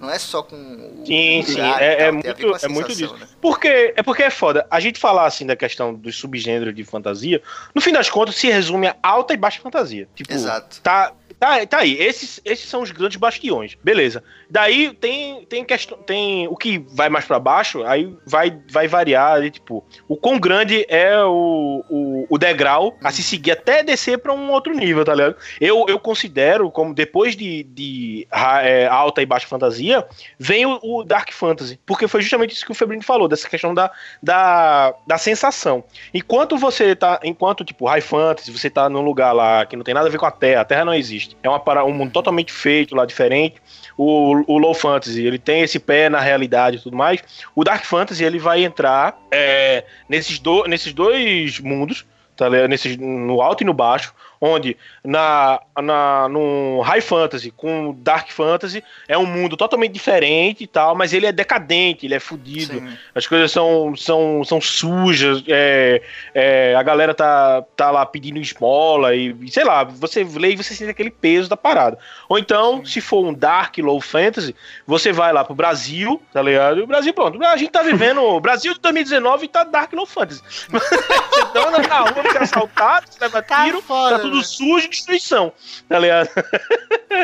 [0.00, 3.16] Não é só com o Sim, sim, é, é muito, é muito disso.
[3.16, 3.26] né?
[3.40, 4.66] Porque, é porque é foda.
[4.70, 7.42] A gente falar assim da questão dos subgêneros de fantasia,
[7.74, 10.08] no fim das contas se resume a alta e baixa fantasia.
[10.14, 10.80] Tipo, Exato.
[10.82, 11.94] Tá, tá, tá aí.
[12.00, 13.76] Esses, esses são os grandes bastiões.
[13.82, 14.22] Beleza.
[14.50, 15.98] Daí tem, tem questão.
[15.98, 20.38] Tem o que vai mais pra baixo, aí vai, vai variar ali, tipo, o quão
[20.38, 25.04] grande é o, o, o degrau a se seguir até descer pra um outro nível,
[25.04, 25.36] tá ligado?
[25.60, 28.28] Eu, eu considero como depois de, de
[28.62, 30.06] é, alta e baixa fantasia,
[30.38, 31.78] vem o, o Dark Fantasy.
[31.84, 33.90] Porque foi justamente isso que o Febrino falou, dessa questão da,
[34.22, 35.84] da, da sensação.
[36.12, 37.20] Enquanto você tá.
[37.22, 40.18] Enquanto, tipo, High Fantasy, você tá num lugar lá que não tem nada a ver
[40.18, 41.15] com a Terra, a Terra não existe.
[41.42, 43.56] É uma, um mundo totalmente feito lá, diferente.
[43.96, 47.22] O, o Low Fantasy, ele tem esse pé na realidade e tudo mais.
[47.54, 52.06] O Dark Fantasy, ele vai entrar é, nesses, do, nesses dois mundos,
[52.36, 52.50] tá?
[52.68, 58.82] Nesses, no alto e no baixo, onde na, na, no High Fantasy com Dark Fantasy
[59.08, 62.74] é um mundo totalmente diferente e tal, mas ele é decadente, ele é fudido.
[62.74, 62.98] Sim.
[63.14, 66.02] As coisas são, são, são sujas, é,
[66.34, 70.74] é, a galera tá, tá lá pedindo esmola e, sei lá, você lê e você
[70.74, 71.98] sente aquele peso da parada.
[72.28, 74.54] Ou então, se for um Dark Low Fantasy,
[74.86, 76.80] você vai lá pro Brasil, tá ligado?
[76.80, 77.42] E o Brasil, pronto.
[77.42, 78.20] A gente tá vivendo.
[78.20, 80.42] O Brasil de 2019 tá Dark Low Fantasy.
[80.68, 84.86] você anda na rua, você é assaltado, você leva Tá tiro, foda, tá tudo sujo
[84.86, 85.52] e destruição,
[85.88, 86.28] tá ligado?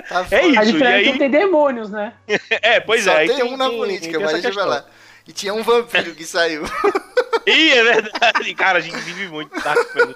[0.09, 0.37] Tá É.
[0.41, 0.63] A isso.
[0.63, 2.13] e diferença é aí- que tem demônios, né?
[2.63, 3.17] É, pois Só é.
[3.19, 4.87] aí tem, um na política, tem mas deixa eu falar.
[5.27, 6.63] E tinha um vampiro que saiu.
[7.47, 8.55] Ih, é verdade.
[8.55, 10.15] Cara, a gente vive muito Brasil.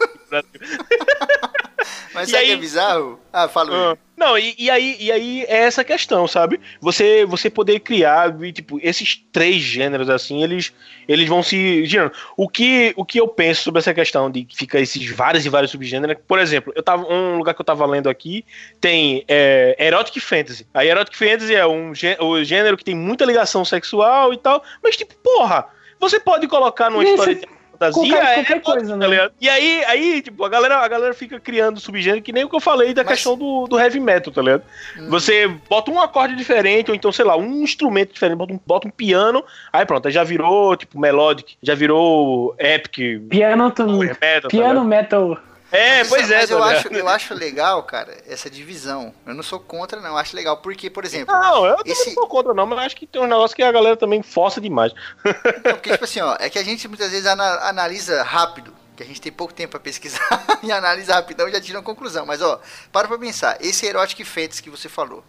[2.15, 3.21] Mas E sabe o que é aí- bizarro?
[3.33, 3.99] Ah, fala Ah, aí.
[4.17, 6.59] Não, e, e aí, e aí é essa questão, sabe?
[6.81, 10.73] Você você poder criar, tipo, esses três gêneros assim, eles
[11.07, 12.13] eles vão se girando.
[12.35, 15.51] O que o que eu penso sobre essa questão de que fica esses vários e
[15.51, 18.43] vários subgêneros, por exemplo, eu tava um lugar que eu tava lendo aqui
[18.81, 20.67] tem é, erotic fantasy.
[20.73, 25.15] A erotic fantasy é um gênero que tem muita ligação sexual e tal, mas tipo,
[25.17, 25.67] porra,
[26.01, 27.47] você pode colocar numa Isso, história de
[27.77, 29.07] fantasia, qualquer- é qualquer erótico, coisa, tá né?
[29.09, 29.33] ligado?
[29.41, 32.57] E aí, aí, tipo, a galera, a galera fica criando subgênero que nem o que
[32.57, 34.63] eu falei da Mas- questão do, do heavy metal, tá ligado?
[34.99, 35.09] Hum.
[35.11, 38.89] Você bota um acorde diferente, ou então, sei lá, um instrumento diferente, bota um, bota
[38.89, 42.97] um piano, aí pronto, aí já virou, tipo, melodic, já virou epic,
[43.29, 44.85] Piano, metal, tá piano ligado?
[44.85, 45.39] metal.
[45.73, 49.13] É, Mas, pois é, mas eu, acho, eu acho legal, cara, essa divisão.
[49.27, 50.11] Eu não sou contra, não.
[50.11, 50.57] Eu acho legal.
[50.59, 53.21] Porque, por exemplo, Não, eu Esse- não sou contra, não, mas eu acho que tem
[53.21, 54.93] um negócio que a galera também força demais.
[55.25, 59.03] Não, porque, tipo assim, ó, é que a gente muitas vezes ana- analisa rápido, que
[59.03, 60.21] a gente tem pouco tempo pra pesquisar
[60.63, 62.25] e analisa rapidão e já tira uma conclusão.
[62.25, 62.61] Mas, ó,
[62.93, 65.25] para pra pensar, esse Erotic Fantasy que você falou.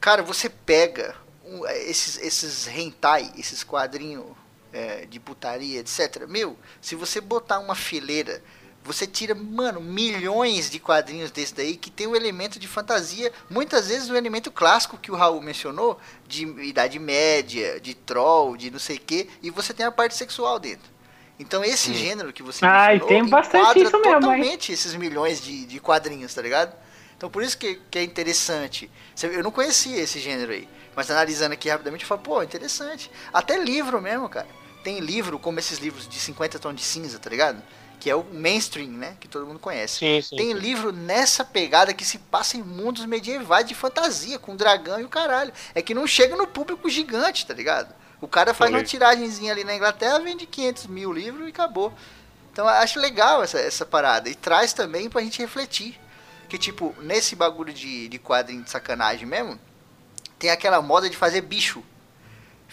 [0.00, 1.14] Cara, você pega
[1.44, 4.24] um, esses, esses hentai, esses quadrinhos
[4.72, 6.24] é, de putaria, etc.
[6.26, 8.42] Meu, se você botar uma fileira,
[8.84, 13.88] você tira, mano, milhões de quadrinhos desse daí que tem um elemento de fantasia, muitas
[13.88, 18.78] vezes o elemento clássico que o Raul mencionou, de Idade Média, de troll, de não
[18.78, 20.92] sei o que, e você tem a parte sexual dentro.
[21.38, 24.14] Então esse gênero que você Ah, e mencionou tem bastante isso mesmo, hein?
[24.20, 26.76] totalmente esses milhões de, de quadrinhos, tá ligado?
[27.16, 28.90] Então por isso que, que é interessante.
[29.22, 33.10] Eu não conhecia esse gênero aí, mas analisando aqui rapidamente eu falo, pô, interessante.
[33.32, 34.46] Até livro mesmo, cara.
[34.84, 37.62] Tem livro como esses livros de 50 tons de cinza, tá ligado?
[38.04, 39.16] Que é o mainstream, né?
[39.18, 40.00] Que todo mundo conhece.
[40.00, 40.36] Sim, sim.
[40.36, 45.04] Tem livro nessa pegada que se passa em mundos medievais de fantasia, com dragão e
[45.04, 45.50] o caralho.
[45.74, 47.94] É que não chega no público gigante, tá ligado?
[48.20, 48.76] O cara faz Sim.
[48.76, 51.94] uma tiragenzinha ali na Inglaterra, vende 500 mil livros e acabou.
[52.52, 54.28] Então eu acho legal essa, essa parada.
[54.28, 55.98] E traz também pra gente refletir.
[56.46, 59.58] Que tipo, nesse bagulho de, de quadrinho de sacanagem mesmo,
[60.38, 61.82] tem aquela moda de fazer bicho.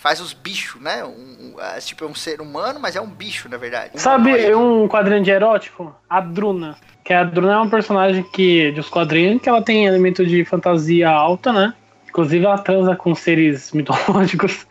[0.01, 1.03] Faz os bichos, né?
[1.05, 3.91] Um, um, ah, tipo, é um ser humano, mas é um bicho, na verdade.
[4.01, 4.55] Sabe humanoide.
[4.55, 5.95] um quadrinho de erótico?
[6.09, 6.75] A Druna.
[7.03, 11.07] Que a Druna é uma personagem que, dos quadrinhos que ela tem elemento de fantasia
[11.07, 11.75] alta, né?
[12.09, 14.65] Inclusive ela transa com seres mitológicos,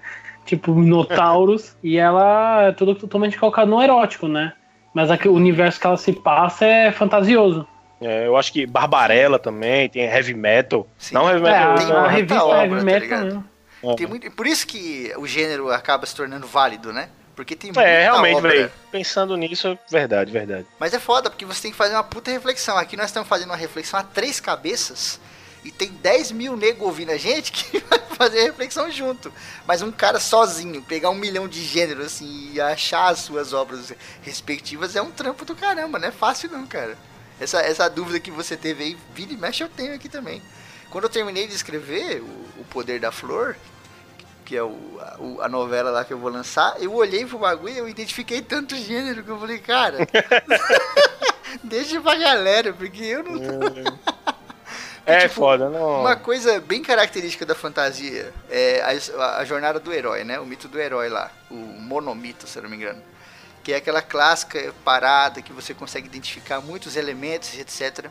[0.45, 4.53] tipo minotauros, e ela é tudo totalmente calcado no erótico, né?
[4.93, 7.65] Mas aqui, o universo que ela se passa é fantasioso.
[8.01, 10.89] É, eu acho que Barbarella também, tem heavy metal.
[10.99, 11.15] Sim.
[11.15, 11.71] Não heavy É, metal.
[11.71, 13.45] a, tem não, a muita revista obra, Heavy tá Metal mesmo.
[13.97, 17.09] Tem muito, por isso que o gênero acaba se tornando válido, né?
[17.35, 18.51] Porque tem muita É, realmente, obra.
[18.53, 18.73] velho.
[18.93, 20.67] Pensando nisso, verdade, verdade.
[20.79, 22.77] Mas é foda, porque você tem que fazer uma puta reflexão.
[22.77, 25.19] Aqui nós estamos fazendo uma reflexão a três cabeças
[25.65, 29.33] e tem 10 mil nego ouvindo a gente que vai fazer a reflexão junto.
[29.67, 33.93] Mas um cara sozinho, pegar um milhão de gêneros assim e achar as suas obras
[34.23, 36.99] respectivas é um trampo do caramba, não é fácil não, cara.
[37.41, 40.43] Essa, essa dúvida que você teve aí, vira e mexe, eu tenho aqui também.
[40.91, 43.57] Quando eu terminei de escrever o, o Poder da Flor,
[44.45, 44.99] que é o,
[45.41, 48.43] a, a novela lá que eu vou lançar, eu olhei pro bagulho e eu identifiquei
[48.43, 49.99] tanto gênero que eu falei, cara,
[51.63, 53.91] deixa pra galera, porque eu não tô...
[55.07, 56.01] é tipo, foda, não.
[56.01, 60.41] Uma coisa bem característica da fantasia é a, a, jornada do herói, né?
[60.41, 61.31] O mito do herói lá.
[61.49, 63.01] O monomito, se eu não me engano.
[63.63, 68.07] Que é aquela clássica parada que você consegue identificar muitos elementos, etc.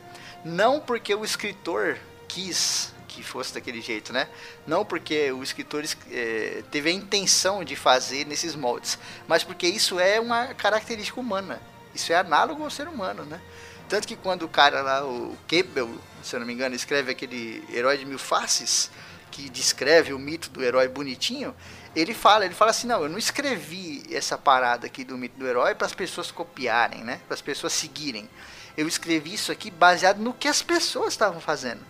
[0.45, 1.97] Não porque o escritor
[2.29, 4.29] quis que fosse daquele jeito, né?
[4.65, 9.99] Não porque o escritor é, teve a intenção de fazer nesses moldes, mas porque isso
[9.99, 11.59] é uma característica humana.
[11.93, 13.41] Isso é análogo ao ser humano, né?
[13.89, 15.89] Tanto que quando o cara lá, o Campbell,
[16.23, 18.91] se eu não me engano, escreve aquele Herói de Mil Faces,
[19.31, 21.55] que descreve o mito do herói bonitinho,
[21.95, 25.47] ele fala, ele fala assim, não, eu não escrevi essa parada aqui do mito do
[25.47, 27.19] herói para as pessoas copiarem, né?
[27.27, 28.29] Para as pessoas seguirem.
[28.77, 31.83] Eu escrevi isso aqui baseado no que as pessoas estavam fazendo.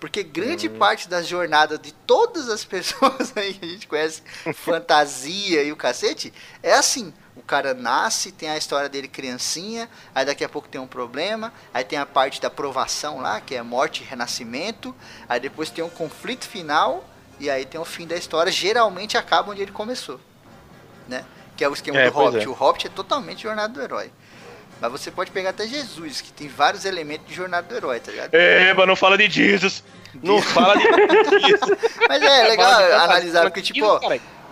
[0.00, 0.78] Porque grande uhum.
[0.78, 4.22] parte das jornadas de todas as pessoas aí que a gente conhece,
[4.54, 6.32] fantasia e o cacete,
[6.62, 7.12] é assim.
[7.36, 11.52] O cara nasce, tem a história dele criancinha, aí daqui a pouco tem um problema,
[11.72, 14.94] aí tem a parte da aprovação lá, que é morte e renascimento,
[15.28, 17.04] aí depois tem um conflito final,
[17.38, 20.20] e aí tem o fim da história, geralmente acaba onde ele começou.
[21.08, 21.24] Né?
[21.56, 22.44] Que é o esquema é, do Hobbit.
[22.44, 22.48] É.
[22.48, 24.12] O Hobbit é totalmente jornada do herói.
[24.80, 28.10] Mas você pode pegar até Jesus, que tem vários elementos de jornada do herói, tá
[28.10, 28.34] ligado?
[28.34, 29.84] É, mas não fala de Jesus.
[30.22, 30.84] Não fala de
[31.46, 31.78] Jesus.
[32.08, 34.00] Mas é legal analisar, porque tipo, ó,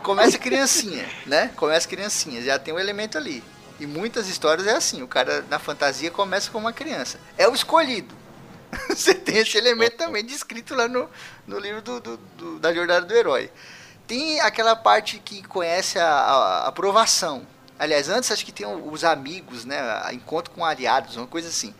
[0.02, 1.50] começa criancinha, né?
[1.56, 3.42] Começa criancinha, já tem um elemento ali.
[3.80, 7.18] E muitas histórias é assim, o cara na fantasia começa com uma criança.
[7.36, 8.14] É o escolhido.
[8.90, 11.08] Você tem esse elemento também descrito lá no,
[11.46, 13.50] no livro do, do, do, da jornada do herói.
[14.06, 17.46] Tem aquela parte que conhece a, a aprovação,
[17.78, 19.78] Aliás, antes acho que tem os amigos, né?
[20.12, 21.74] Encontro com aliados, uma coisa assim.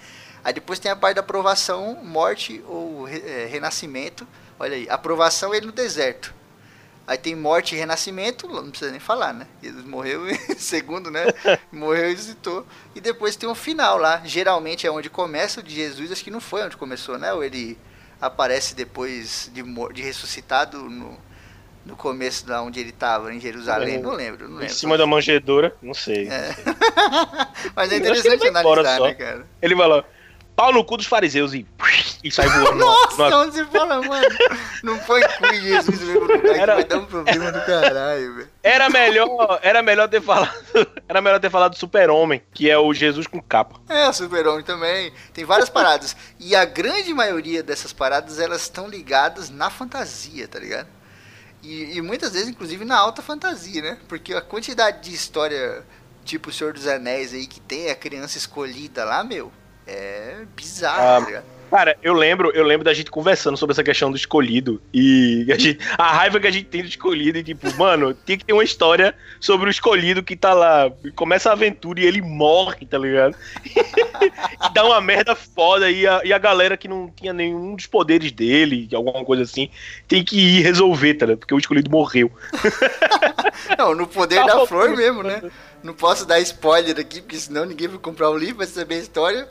[0.44, 4.26] Aí depois tem a parte da aprovação, morte ou é, renascimento.
[4.58, 6.34] Olha aí, aprovação ele no deserto.
[7.06, 9.46] Aí tem morte e renascimento, não precisa nem falar, né?
[9.62, 10.26] Ele morreu
[10.58, 11.24] segundo, né?
[11.72, 12.66] morreu e visitou.
[12.94, 14.20] E depois tem um final lá.
[14.24, 17.32] Geralmente é onde começa o de Jesus, acho que não foi onde começou, né?
[17.32, 17.78] Ou ele
[18.20, 21.18] aparece depois de, de ressuscitado no,
[21.88, 24.66] no começo da onde ele estava, em Jerusalém, é, não lembro, não lembro.
[24.66, 26.28] Em cima da manjedoura, não sei.
[26.28, 26.54] É.
[27.74, 29.46] Mas é interessante analisar, né, cara?
[29.62, 30.04] Ele falou,
[30.54, 31.66] pau no cu dos fariseus e,
[32.22, 32.74] e sai voando.
[32.74, 34.28] Nossa, onde você fala, mano?
[34.82, 36.74] Não foi cu Jesus mesmo lugar era...
[36.74, 38.48] vai dar um problema do caralho, velho.
[38.62, 40.52] Era melhor, era melhor ter falado,
[41.08, 43.80] era melhor ter falado super-homem, que é o Jesus com capa.
[43.88, 45.10] É, o super-homem também.
[45.32, 46.14] Tem várias paradas.
[46.38, 50.97] E a grande maioria dessas paradas, elas estão ligadas na fantasia, tá ligado?
[51.62, 53.98] E, e, muitas vezes, inclusive, na alta fantasia, né?
[54.08, 55.84] Porque a quantidade de história,
[56.24, 59.52] tipo o Senhor dos Anéis aí, que tem a criança escolhida lá, meu,
[59.86, 61.57] é bizarro, ah, tá ligado?
[61.70, 65.58] Cara, eu lembro, eu lembro da gente conversando sobre essa questão do escolhido e a,
[65.58, 68.52] gente, a, raiva que a gente tem do escolhido e tipo, mano, tem que ter
[68.54, 72.96] uma história sobre o escolhido que tá lá, começa a aventura e ele morre, tá
[72.96, 73.36] ligado?
[73.66, 77.86] e dá uma merda foda e a, e a galera que não tinha nenhum dos
[77.86, 79.68] poderes dele, alguma coisa assim,
[80.06, 81.40] tem que ir resolver, tá ligado?
[81.40, 82.32] Porque o escolhido morreu.
[83.76, 85.42] não, no poder tá da flor mesmo, né?
[85.82, 88.98] Não posso dar spoiler aqui, porque senão ninguém vai comprar o livro, vai saber a
[88.98, 89.48] história.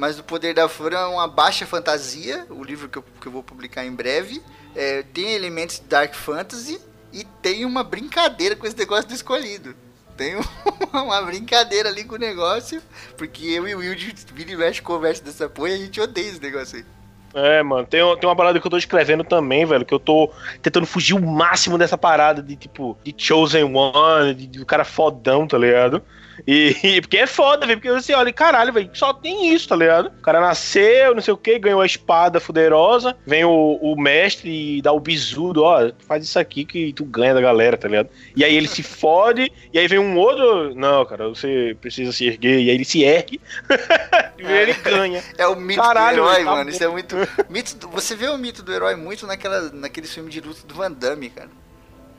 [0.00, 3.30] Mas O Poder da Flor é uma baixa fantasia, o livro que eu, que eu
[3.30, 4.42] vou publicar em breve.
[4.74, 6.80] É, tem elementos de Dark Fantasy
[7.12, 9.76] e tem uma brincadeira com esse negócio do escolhido.
[10.16, 10.36] Tem
[10.90, 12.82] uma brincadeira ali com o negócio,
[13.18, 13.94] porque eu e o Will
[14.32, 16.99] vira e mexe conversa dessa porra e a gente odeia esse negócio aí.
[17.34, 20.30] É, mano, tem, tem uma parada que eu tô escrevendo também, velho, que eu tô
[20.60, 25.46] tentando fugir o máximo dessa parada de, tipo, de Chosen One, de, de cara fodão,
[25.46, 26.02] tá ligado?
[26.46, 27.78] E, e, porque é foda, velho.
[27.78, 30.06] Porque você olha, caralho, velho, só tem isso, tá ligado?
[30.06, 34.78] O cara nasceu, não sei o que, ganhou a espada fuderosa, vem o, o mestre
[34.78, 38.08] e dá o bisudo, ó, faz isso aqui que tu ganha da galera, tá ligado?
[38.34, 40.74] E aí ele se fode, e aí vem um outro.
[40.74, 43.40] Não, cara, você precisa se erguer, e aí ele se ergue,
[44.38, 45.22] e é, ele ganha.
[45.38, 46.70] É o mito caralho, do herói, tá mano.
[46.70, 47.16] Isso é muito.
[47.48, 50.92] Mito, você vê o mito do herói muito naquela, naquele filme de luta do Van
[50.92, 51.48] Damme, cara.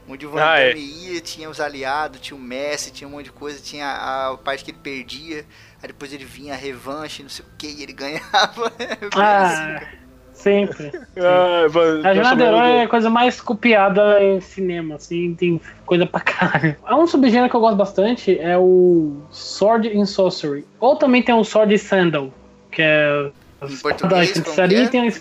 [0.10, 1.14] Onde o Van ah, Damme é.
[1.14, 4.64] ia, tinha os aliados, tinha o Messi, tinha um monte de coisa, tinha a, parte
[4.64, 5.46] que ele perdia,
[5.82, 8.74] aí depois ele vinha a revanche, não sei o que, e ele ganhava.
[9.16, 9.86] ah, assim,
[10.34, 10.92] sempre.
[11.18, 11.66] Ah,
[12.04, 16.20] a Jornada do Herói é a coisa mais copiada em cinema, assim, tem coisa pra
[16.20, 16.76] caralho.
[16.84, 20.66] Há um subgênero que eu gosto bastante, é o Sword and Sorcery.
[20.80, 22.34] Ou também tem o Sword and Sandal,
[22.72, 23.32] que é...
[23.62, 24.88] Em português, da é?
[24.88, 25.12] tem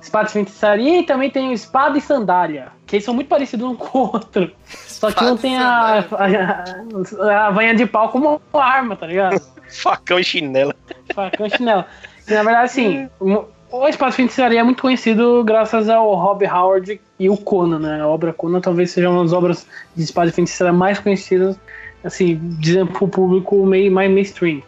[0.00, 2.68] espada de feitiçaria e também tem espada e sandália.
[2.86, 4.50] Que eles são muito parecidos um com o outro.
[4.66, 9.40] Só que um tem a, a, a, vanha de pau como arma, tá ligado?
[9.70, 10.74] Facão e chinela.
[11.14, 11.86] Facão e chinela.
[12.28, 17.00] E, na verdade, assim, o Espada de Feitiçaria é muito conhecido graças ao Rob Howard
[17.18, 18.02] e o Conan, né?
[18.02, 21.58] A obra Conan talvez seja uma das obras de Espada de Feitiçaria mais conhecidas,
[22.04, 24.62] assim, dizendo pro público meio mais mainstream.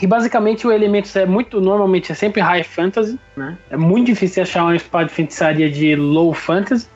[0.00, 3.58] Que basicamente o elemento é muito, normalmente é sempre high fantasy, né?
[3.68, 6.88] É muito difícil achar uma espada de feitiçaria de low fantasy.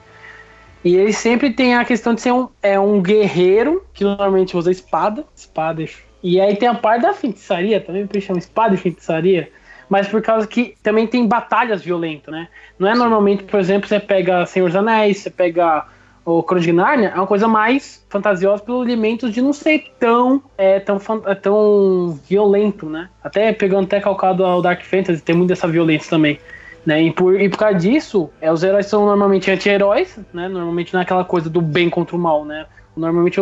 [0.82, 4.70] E ele sempre tem a questão de ser um, é um guerreiro, que normalmente usa
[4.70, 5.84] espada, espada.
[6.22, 9.50] E aí tem a parte da feitiçaria também, por chama espada e feitiçaria,
[9.86, 12.48] mas por causa que também tem batalhas violentas, né?
[12.78, 15.84] Não é normalmente, por exemplo, você pega Senhor dos Anéis, você pega
[16.24, 20.42] o Crônica de Narnia, é uma coisa mais fantasiosa pelos elementos de não ser tão,
[20.56, 23.10] é, tão, é, tão violento, né?
[23.22, 26.38] Até pegando até calcado ao Dark Fantasy, tem muito dessa violência também.
[26.86, 27.02] Né?
[27.02, 30.48] E, por, e por causa disso, é, os heróis são normalmente anti-heróis, né?
[30.48, 32.66] Normalmente não é aquela coisa do bem contra o mal, né?
[32.96, 33.40] Normalmente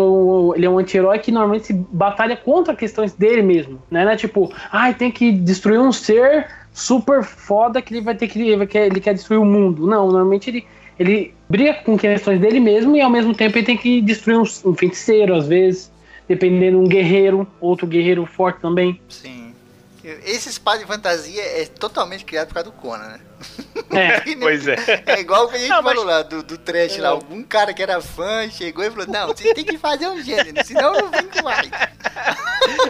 [0.56, 4.04] ele é um anti-herói que normalmente se batalha contra questões dele mesmo, né?
[4.04, 8.14] Não é tipo, ai, ah, tem que destruir um ser super foda que ele vai
[8.14, 9.86] ter que ele quer, ele quer destruir o mundo.
[9.86, 10.66] Não, normalmente ele
[10.98, 14.70] ele briga com questões dele mesmo e ao mesmo tempo ele tem que destruir um,
[14.70, 15.90] um feiticeiro às vezes,
[16.28, 19.00] dependendo um guerreiro, outro guerreiro forte também.
[19.08, 19.42] Sim.
[20.04, 23.20] Esse espada de fantasia é totalmente criado por causa do Conan, né?
[23.90, 24.76] É, pois é.
[25.06, 26.14] É igual o que a gente não, falou mas...
[26.14, 27.10] lá, do, do trash lá.
[27.10, 30.66] Algum cara que era fã chegou e falou: Não, você tem que fazer um gênero,
[30.66, 31.70] senão não vem mais.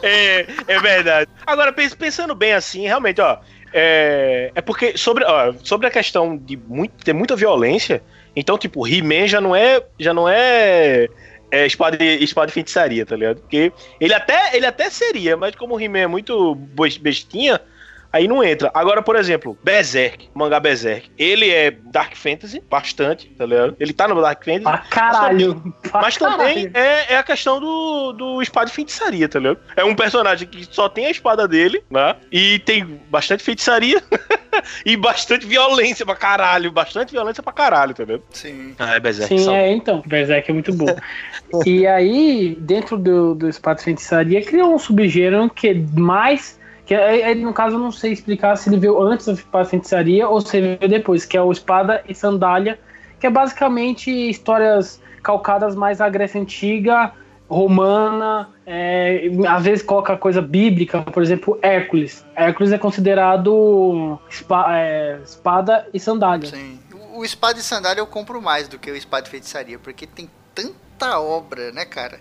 [0.03, 1.30] É, é verdade.
[1.46, 3.38] Agora, pensando bem assim, realmente, ó.
[3.72, 8.02] É, é porque sobre, ó, sobre a questão de muito, ter muita violência,
[8.34, 9.82] então, tipo, He-Man já não é.
[9.98, 11.08] Já não é
[11.52, 13.40] é, espada, espada feitiçaria, tá ligado?
[13.40, 13.70] Porque
[14.00, 16.54] ele até, ele até seria, mas como o He-Man é muito
[16.98, 17.60] bestinha,
[18.12, 18.70] aí não entra.
[18.74, 23.76] Agora, por exemplo, Berserk, mangá Berserk, ele é Dark Fantasy, bastante, tá ligado?
[23.80, 24.66] Ele tá no Dark Fantasy.
[24.66, 25.62] Ah, caralho!
[25.92, 29.58] Mas também, mas também é, é, a questão do, do espada de feitiçaria, tá ligado?
[29.76, 32.16] É um personagem que só tem a espada dele, né?
[32.30, 34.02] E tem bastante feitiçaria
[34.84, 36.70] e bastante violência pra caralho.
[36.70, 38.22] Bastante violência pra caralho, tá ligado?
[38.30, 38.74] Sim.
[38.78, 39.38] Ah, é Berserk.
[39.38, 40.02] Sim, é, então.
[40.06, 40.94] Berserk é muito bom.
[41.64, 46.60] e aí, dentro do, do espada de feitiçaria, criou um subgênero que é mais
[46.93, 50.43] que é, no caso, eu não sei explicar se ele veio antes da feitiçaria ou
[50.43, 52.78] se ele veio depois, que é o Espada e Sandália,
[53.18, 57.12] que é basicamente histórias calcadas mais à Grécia Antiga,
[57.49, 62.26] romana, é, às vezes coloca coisa bíblica, por exemplo, Hércules.
[62.36, 66.51] Hércules é considerado espa, é, espada e sandália.
[66.51, 66.78] Sim.
[67.14, 70.28] O espada e sandália eu compro mais do que o espada e feitiçaria, porque tem
[70.55, 72.20] tanta obra, né, cara?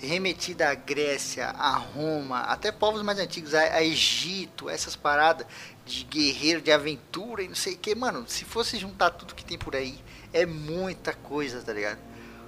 [0.00, 5.46] Remetida à Grécia, a Roma, até povos mais antigos, a, a Egito, essas paradas
[5.84, 9.44] de guerreiro, de aventura e não sei o que, mano, se fosse juntar tudo que
[9.44, 9.98] tem por aí,
[10.32, 11.98] é muita coisa, tá ligado?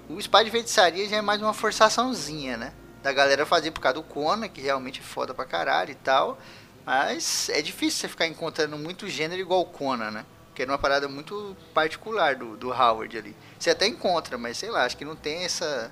[0.08, 2.72] O Spy de Feitiçaria já é mais uma forçaçãozinha, né?
[3.02, 6.38] Da galera fazer por causa do Conan, que realmente é foda pra caralho e tal.
[6.84, 10.26] Mas é difícil você ficar encontrando muito gênero igual Conan, né?
[10.48, 13.36] Porque é uma parada muito particular do, do Howard ali.
[13.58, 15.90] Você até encontra, mas sei lá, acho que não tem essa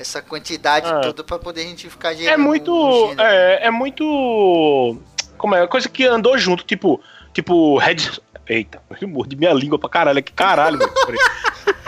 [0.00, 1.00] essa quantidade é.
[1.00, 2.32] toda para poder a gente ficar gerando.
[2.32, 3.14] É muito.
[3.18, 4.96] é, é muito.
[5.36, 5.66] Como é?
[5.66, 7.00] Coisa que andou junto, tipo.
[7.32, 8.18] Tipo, Red.
[8.48, 10.22] Eita, eu mordi minha língua pra caralho.
[10.22, 10.90] Que caralho, velho.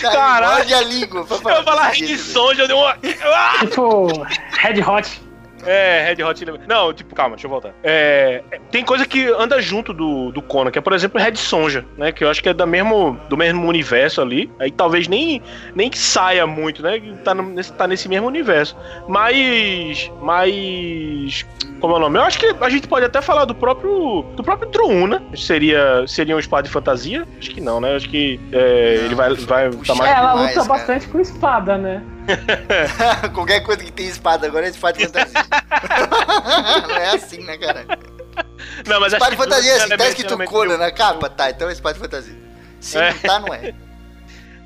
[0.00, 0.56] Caralho.
[0.58, 1.20] Morde a língua.
[1.20, 2.96] Eu falar Red Sonja, eu dei uma.
[3.60, 4.06] Tipo,
[4.52, 5.22] Red Hot.
[5.66, 7.72] É, Red Hot Chili Não, tipo, calma, deixa eu voltar.
[7.82, 11.84] É, tem coisa que anda junto do, do Conan, que é, por exemplo, Red Sonja,
[11.96, 12.12] né?
[12.12, 14.50] Que eu acho que é da mesmo, do mesmo universo ali.
[14.58, 15.42] Aí talvez nem,
[15.74, 17.00] nem que saia muito, né?
[17.24, 18.76] Tá, no, tá nesse mesmo universo.
[19.08, 20.10] Mas.
[20.20, 21.46] Mas.
[21.80, 22.18] Como é o nome?
[22.18, 24.24] Eu acho que a gente pode até falar do próprio.
[24.36, 24.64] Do próprio
[25.06, 25.20] né?
[25.36, 27.26] Seria, seria um espada de fantasia?
[27.38, 27.94] Acho que não, né?
[27.96, 30.10] Acho que é, não, ele vai, vai tá mais.
[30.10, 32.02] É, ela luta demais, bastante com espada, né?
[33.34, 35.46] Qualquer coisa que tem espada agora é espada de fantasia.
[36.88, 37.86] não é assim, né, cara?
[38.86, 41.28] Não, mas espada de fantasia é assim, tá escrito Conan na capa?
[41.28, 42.36] Tá, então é espada de fantasia.
[42.80, 43.12] Se é.
[43.12, 43.74] não tá, não é.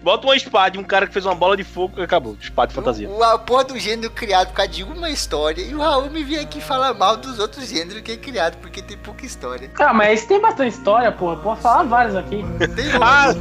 [0.08, 2.34] Bota uma espada e um cara que fez uma bola de fogo e acabou.
[2.40, 3.06] Espada de fantasia.
[3.10, 5.60] O, a porra do gênero criado por causa de uma história.
[5.60, 8.80] E o Raul me vem aqui falar mal dos outros gêneros que é criado, porque
[8.80, 9.70] tem pouca história.
[9.78, 11.36] Ah, mas esse tem bastante história, porra.
[11.36, 12.42] Pode falar vários aqui.
[12.74, 13.34] Tem ah,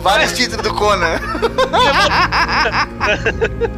[0.00, 1.18] vários títulos do Conan.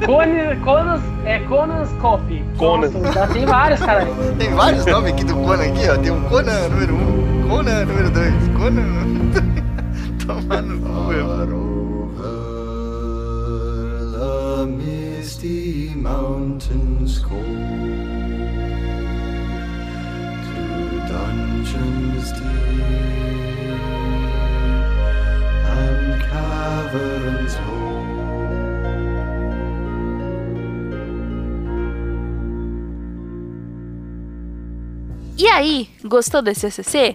[0.05, 2.45] Conan, Conan, é Conan's Copy.
[2.57, 2.91] Conan.
[3.15, 4.09] já tem vários, cara.
[4.37, 5.97] Tem vários nomes aqui do Conan aqui, ó.
[5.97, 9.09] Tem um Conan número 1, um, Conan número 2, Conan.
[10.27, 11.68] Toma no cu,
[14.67, 17.43] misty mountains cold
[20.47, 20.63] to
[21.09, 22.49] dungeons deep
[25.65, 27.89] and caverns old.
[35.41, 37.15] E aí, gostou desse ACC?